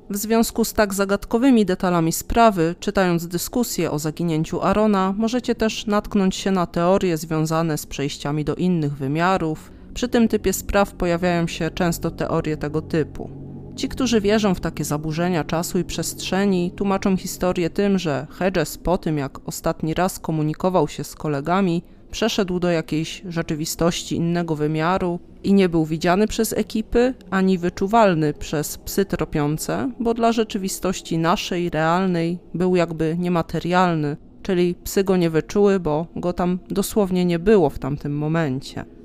W 0.10 0.18
związku 0.18 0.66
z 0.66 0.74
tak 0.74 0.94
zagadkowymi 0.94 1.66
detalami 1.66 2.12
sprawy, 2.12 2.76
czytając 2.80 3.28
dyskusje 3.28 3.92
o 3.92 4.00
zaginięciu 4.00 4.62
Arona, 4.62 5.14
możecie 5.18 5.56
też 5.56 5.86
natknąć 5.86 6.36
się 6.36 6.52
na 6.52 6.66
teorie 6.66 7.18
związane 7.18 7.78
z 7.78 7.86
przejściami 7.86 8.46
do 8.46 8.56
innych 8.56 8.94
wymiarów. 8.94 9.72
Przy 9.94 10.08
tym 10.08 10.28
typie 10.28 10.54
spraw 10.54 10.92
pojawiają 10.92 11.48
się 11.48 11.72
często 11.72 12.12
teorie 12.12 12.58
tego 12.58 12.82
typu. 12.82 13.47
Ci, 13.78 13.90
którzy 13.90 14.22
wierzą 14.22 14.56
w 14.56 14.60
takie 14.60 14.84
zaburzenia 14.84 15.44
czasu 15.44 15.80
i 15.80 15.84
przestrzeni, 15.84 16.72
tłumaczą 16.72 17.18
historię 17.18 17.70
tym, 17.70 18.00
że 18.00 18.28
Hedges 18.30 18.78
po 18.78 18.98
tym, 18.98 19.18
jak 19.18 19.40
ostatni 19.48 19.94
raz 19.94 20.20
komunikował 20.20 20.88
się 20.88 21.04
z 21.04 21.16
kolegami, 21.16 21.84
przeszedł 22.12 22.60
do 22.60 22.70
jakiejś 22.70 23.24
rzeczywistości 23.30 24.16
innego 24.16 24.56
wymiaru 24.56 25.20
i 25.44 25.54
nie 25.54 25.70
był 25.70 25.86
widziany 25.86 26.28
przez 26.28 26.54
ekipy, 26.54 27.14
ani 27.30 27.58
wyczuwalny 27.58 28.34
przez 28.34 28.78
psy 28.78 29.06
tropiące, 29.06 29.92
bo 30.00 30.14
dla 30.14 30.32
rzeczywistości 30.32 31.18
naszej, 31.18 31.70
realnej, 31.70 32.40
był 32.54 32.76
jakby 32.76 33.16
niematerialny, 33.20 34.18
czyli 34.44 34.76
psy 34.84 35.04
go 35.04 35.18
nie 35.18 35.30
wyczuły, 35.30 35.80
bo 35.80 36.08
go 36.16 36.34
tam 36.34 36.60
dosłownie 36.70 37.26
nie 37.26 37.40
było 37.40 37.70
w 37.70 37.80
tamtym 37.80 38.18
momencie. 38.18 38.97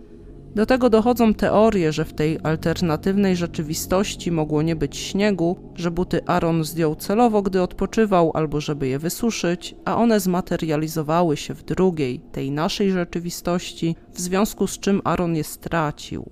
Do 0.55 0.67
tego 0.67 0.91
dochodzą 0.91 1.35
teorie, 1.35 1.93
że 1.93 2.05
w 2.05 2.13
tej 2.13 2.39
alternatywnej 2.43 3.37
rzeczywistości 3.37 4.33
mogło 4.33 4.63
nie 4.63 4.77
być 4.77 4.97
śniegu, 4.97 5.57
że 5.75 5.91
buty 5.91 6.27
Aaron 6.27 6.65
zdjął 6.65 6.95
celowo, 6.95 7.43
gdy 7.43 7.63
odpoczywał, 7.63 8.31
albo 8.35 8.61
żeby 8.61 8.89
je 8.89 8.99
wysuszyć, 8.99 9.75
a 9.85 9.97
one 9.97 10.21
zmaterializowały 10.21 11.37
się 11.37 11.55
w 11.55 11.63
drugiej, 11.63 12.21
tej 12.21 12.51
naszej 12.51 12.91
rzeczywistości, 12.91 13.97
w 14.15 14.21
związku 14.21 14.67
z 14.67 14.79
czym 14.79 15.01
Aaron 15.05 15.37
je 15.37 15.45
stracił. 15.45 16.31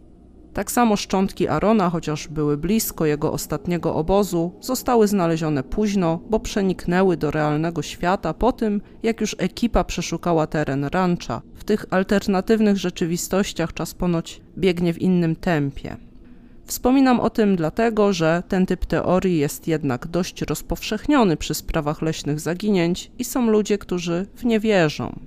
Tak 0.52 0.70
samo 0.70 0.96
szczątki 0.96 1.48
Arona, 1.48 1.90
chociaż 1.90 2.28
były 2.28 2.56
blisko 2.56 3.06
jego 3.06 3.32
ostatniego 3.32 3.94
obozu, 3.94 4.52
zostały 4.60 5.08
znalezione 5.08 5.62
późno, 5.62 6.20
bo 6.30 6.40
przeniknęły 6.40 7.16
do 7.16 7.30
realnego 7.30 7.82
świata 7.82 8.34
po 8.34 8.52
tym, 8.52 8.80
jak 9.02 9.20
już 9.20 9.36
ekipa 9.38 9.84
przeszukała 9.84 10.46
teren 10.46 10.84
rancha. 10.84 11.42
Tych 11.70 11.86
alternatywnych 11.90 12.76
rzeczywistościach 12.76 13.74
czas 13.74 13.94
ponoć 13.94 14.40
biegnie 14.58 14.94
w 14.94 15.02
innym 15.02 15.36
tempie. 15.36 15.96
Wspominam 16.66 17.20
o 17.20 17.30
tym 17.30 17.56
dlatego, 17.56 18.12
że 18.12 18.42
ten 18.48 18.66
typ 18.66 18.86
teorii 18.86 19.38
jest 19.38 19.68
jednak 19.68 20.06
dość 20.06 20.42
rozpowszechniony 20.42 21.36
przy 21.36 21.54
sprawach 21.54 22.02
leśnych 22.02 22.40
zaginięć 22.40 23.10
i 23.18 23.24
są 23.24 23.50
ludzie, 23.50 23.78
którzy 23.78 24.26
w 24.34 24.44
nie 24.44 24.60
wierzą. 24.60 25.18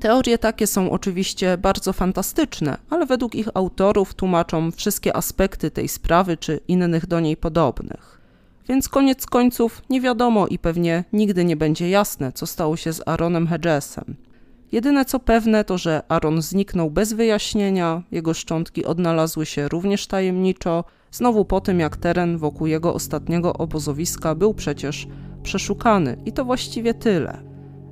Teorie 0.00 0.38
takie 0.38 0.66
są 0.66 0.90
oczywiście 0.90 1.58
bardzo 1.58 1.92
fantastyczne, 1.92 2.78
ale 2.90 3.06
według 3.06 3.34
ich 3.34 3.48
autorów 3.54 4.14
tłumaczą 4.14 4.70
wszystkie 4.70 5.16
aspekty 5.16 5.70
tej 5.70 5.88
sprawy 5.88 6.36
czy 6.36 6.60
innych 6.68 7.06
do 7.06 7.20
niej 7.20 7.36
podobnych. 7.36 8.20
Więc 8.68 8.88
koniec 8.88 9.26
końców 9.26 9.82
nie 9.90 10.00
wiadomo 10.00 10.46
i 10.46 10.58
pewnie 10.58 11.04
nigdy 11.12 11.44
nie 11.44 11.56
będzie 11.56 11.90
jasne, 11.90 12.32
co 12.32 12.46
stało 12.46 12.76
się 12.76 12.92
z 12.92 13.08
Aaronem 13.08 13.46
Hedgesem. 13.46 14.27
Jedyne 14.72 15.04
co 15.04 15.20
pewne 15.20 15.64
to, 15.64 15.78
że 15.78 16.02
Aaron 16.08 16.42
zniknął 16.42 16.90
bez 16.90 17.12
wyjaśnienia, 17.12 18.02
jego 18.10 18.34
szczątki 18.34 18.84
odnalazły 18.84 19.46
się 19.46 19.68
również 19.68 20.06
tajemniczo, 20.06 20.84
znowu 21.10 21.44
po 21.44 21.60
tym 21.60 21.80
jak 21.80 21.96
teren 21.96 22.38
wokół 22.38 22.66
jego 22.66 22.94
ostatniego 22.94 23.52
obozowiska 23.52 24.34
był 24.34 24.54
przecież 24.54 25.06
przeszukany 25.42 26.16
i 26.26 26.32
to 26.32 26.44
właściwie 26.44 26.94
tyle. 26.94 27.42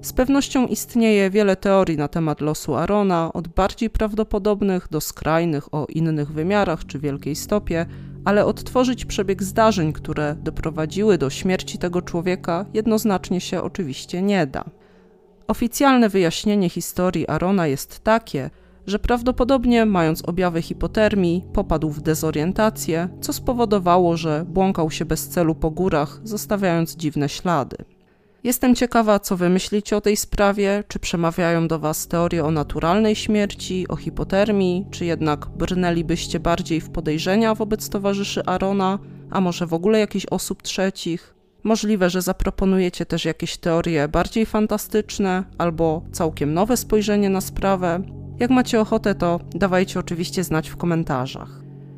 Z 0.03 0.12
pewnością 0.12 0.67
istnieje 0.67 1.31
wiele 1.31 1.57
teorii 1.57 1.97
na 1.97 2.09
temat 2.09 2.41
losu 2.41 2.75
Arona, 2.75 3.33
od 3.33 3.49
bardziej 3.49 3.91
prawdopodobnych 3.91 4.89
do 4.91 5.01
skrajnych 5.01 5.75
o 5.75 5.87
innych 5.87 6.33
wymiarach 6.33 6.87
czy 6.87 6.99
wielkiej 6.99 7.37
stopie, 7.37 7.87
ale 8.25 8.47
odtworzyć 8.47 9.05
przebieg 9.05 9.43
zdarzeń, 9.43 9.93
które 9.93 10.37
doprowadziły 10.43 11.19
do 11.19 11.31
śmierci 11.31 11.79
tego 11.79 12.03
człowieka, 12.03 12.67
jednoznacznie 12.75 13.41
się 13.41 13.62
oczywiście 13.62 14.23
nie 14.23 14.47
da. 14.47 14.65
Oficjalne 15.49 16.09
wyjaśnienie 16.09 16.69
historii 16.69 17.29
Arona 17.29 17.67
jest 17.67 18.05
takie, 18.05 18.51
że 18.87 18.99
prawdopodobnie, 18.99 19.87
mając 19.87 20.23
objawy 20.23 20.63
hipotermii, 20.63 21.45
popadł 21.53 21.91
w 21.91 22.01
dezorientację, 22.01 23.09
co 23.21 23.33
spowodowało, 23.33 24.17
że 24.17 24.45
błąkał 24.49 24.91
się 24.91 25.05
bez 25.05 25.29
celu 25.29 25.55
po 25.55 25.71
górach, 25.71 26.21
zostawiając 26.25 26.97
dziwne 26.97 27.29
ślady. 27.29 27.77
Jestem 28.45 28.75
ciekawa, 28.75 29.19
co 29.19 29.37
wy 29.37 29.49
myślicie 29.49 29.97
o 29.97 30.01
tej 30.01 30.17
sprawie, 30.17 30.85
czy 30.89 30.99
przemawiają 30.99 31.69
do 31.69 31.79
was 31.79 32.09
teorie 32.09 32.45
o 32.45 32.51
naturalnej 32.51 33.17
śmierci, 33.17 33.89
o 33.89 33.97
hipotermii, 33.97 34.87
czy 34.91 35.05
jednak 35.05 35.47
brnęlibyście 35.47 36.41
bardziej 36.41 36.81
w 36.81 36.91
podejrzenia 36.91 37.55
wobec 37.55 37.89
towarzyszy 37.89 38.45
Arona, 38.45 38.99
a 39.31 39.41
może 39.41 39.67
w 39.67 39.75
ogóle 39.75 39.99
jakichś 39.99 40.27
osób 40.27 40.63
trzecich? 40.63 41.36
Możliwe, 41.66 42.11
że 42.11 42.22
zaproponujecie 42.22 43.07
też 43.07 43.24
jakieś 43.24 43.57
teorie 43.57 44.09
bardziej 44.09 44.46
fantastyczne 44.46 45.44
albo 45.59 46.02
całkiem 46.12 46.55
nowe 46.55 46.76
spojrzenie 46.76 47.31
na 47.31 47.40
sprawę. 47.40 48.02
Jak 48.38 48.50
macie 48.50 48.81
ochotę, 48.81 49.14
to 49.14 49.40
dawajcie 49.55 50.00
oczywiście 50.00 50.44
znać 50.44 50.68
w 50.68 50.76
komentarzach. 50.76 51.48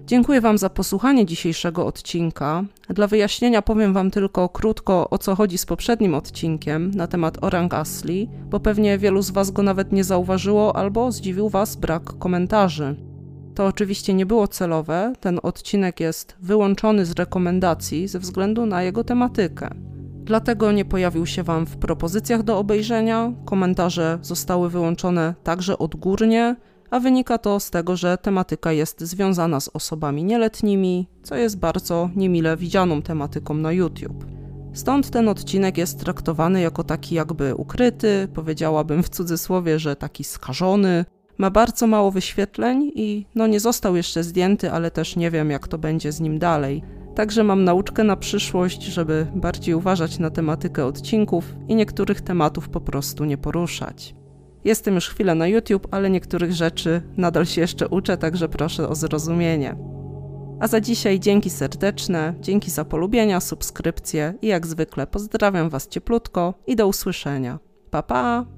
Dziękuję 0.06 0.40
Wam 0.40 0.58
za 0.58 0.70
posłuchanie 0.70 1.26
dzisiejszego 1.26 1.86
odcinka. 1.86 2.64
Dla 2.88 3.06
wyjaśnienia 3.06 3.62
powiem 3.62 3.92
Wam 3.92 4.10
tylko 4.10 4.48
krótko 4.48 5.10
o 5.10 5.18
co 5.18 5.34
chodzi 5.34 5.58
z 5.58 5.66
poprzednim 5.66 6.14
odcinkiem 6.14 6.90
na 6.90 7.06
temat 7.06 7.38
Orang 7.44 7.74
Asli, 7.74 8.28
bo 8.50 8.60
pewnie 8.60 8.98
wielu 8.98 9.22
z 9.22 9.30
Was 9.30 9.50
go 9.50 9.62
nawet 9.62 9.92
nie 9.92 10.04
zauważyło 10.04 10.76
albo 10.76 11.12
zdziwił 11.12 11.48
Was 11.48 11.76
brak 11.76 12.18
komentarzy. 12.18 13.07
To 13.58 13.66
oczywiście 13.66 14.14
nie 14.14 14.26
było 14.26 14.48
celowe, 14.48 15.12
ten 15.20 15.40
odcinek 15.42 16.00
jest 16.00 16.36
wyłączony 16.40 17.06
z 17.06 17.12
rekomendacji 17.12 18.08
ze 18.08 18.18
względu 18.18 18.66
na 18.66 18.82
jego 18.82 19.04
tematykę. 19.04 19.70
Dlatego 20.24 20.72
nie 20.72 20.84
pojawił 20.84 21.26
się 21.26 21.42
Wam 21.42 21.66
w 21.66 21.76
propozycjach 21.76 22.42
do 22.42 22.58
obejrzenia, 22.58 23.32
komentarze 23.44 24.18
zostały 24.22 24.70
wyłączone 24.70 25.34
także 25.42 25.78
odgórnie, 25.78 26.56
a 26.90 27.00
wynika 27.00 27.38
to 27.38 27.60
z 27.60 27.70
tego, 27.70 27.96
że 27.96 28.18
tematyka 28.18 28.72
jest 28.72 29.00
związana 29.00 29.60
z 29.60 29.68
osobami 29.68 30.24
nieletnimi, 30.24 31.08
co 31.22 31.36
jest 31.36 31.58
bardzo 31.58 32.10
niemile 32.16 32.56
widzianą 32.56 33.02
tematyką 33.02 33.54
na 33.54 33.72
YouTube. 33.72 34.26
Stąd 34.72 35.10
ten 35.10 35.28
odcinek 35.28 35.78
jest 35.78 36.00
traktowany 36.00 36.60
jako 36.60 36.84
taki 36.84 37.14
jakby 37.14 37.54
ukryty, 37.54 38.28
powiedziałabym 38.34 39.02
w 39.02 39.08
cudzysłowie, 39.08 39.78
że 39.78 39.96
taki 39.96 40.24
skażony. 40.24 41.04
Ma 41.38 41.50
bardzo 41.50 41.86
mało 41.86 42.10
wyświetleń 42.10 42.92
i 42.94 43.26
no 43.34 43.46
nie 43.46 43.60
został 43.60 43.96
jeszcze 43.96 44.24
zdjęty, 44.24 44.72
ale 44.72 44.90
też 44.90 45.16
nie 45.16 45.30
wiem 45.30 45.50
jak 45.50 45.68
to 45.68 45.78
będzie 45.78 46.12
z 46.12 46.20
nim 46.20 46.38
dalej. 46.38 46.82
Także 47.14 47.44
mam 47.44 47.64
nauczkę 47.64 48.04
na 48.04 48.16
przyszłość, 48.16 48.82
żeby 48.82 49.26
bardziej 49.34 49.74
uważać 49.74 50.18
na 50.18 50.30
tematykę 50.30 50.86
odcinków 50.86 51.54
i 51.68 51.74
niektórych 51.74 52.20
tematów 52.20 52.68
po 52.68 52.80
prostu 52.80 53.24
nie 53.24 53.38
poruszać. 53.38 54.14
Jestem 54.64 54.94
już 54.94 55.08
chwilę 55.08 55.34
na 55.34 55.46
YouTube, 55.46 55.88
ale 55.90 56.10
niektórych 56.10 56.52
rzeczy 56.52 57.02
nadal 57.16 57.46
się 57.46 57.60
jeszcze 57.60 57.88
uczę, 57.88 58.16
także 58.16 58.48
proszę 58.48 58.88
o 58.88 58.94
zrozumienie. 58.94 59.76
A 60.60 60.66
za 60.66 60.80
dzisiaj 60.80 61.20
dzięki 61.20 61.50
serdeczne, 61.50 62.34
dzięki 62.40 62.70
za 62.70 62.84
polubienia, 62.84 63.40
subskrypcje 63.40 64.34
i 64.42 64.46
jak 64.46 64.66
zwykle 64.66 65.06
pozdrawiam 65.06 65.70
Was 65.70 65.88
cieplutko 65.88 66.54
i 66.66 66.76
do 66.76 66.88
usłyszenia. 66.88 67.58
Pa 67.90 68.02
pa! 68.02 68.57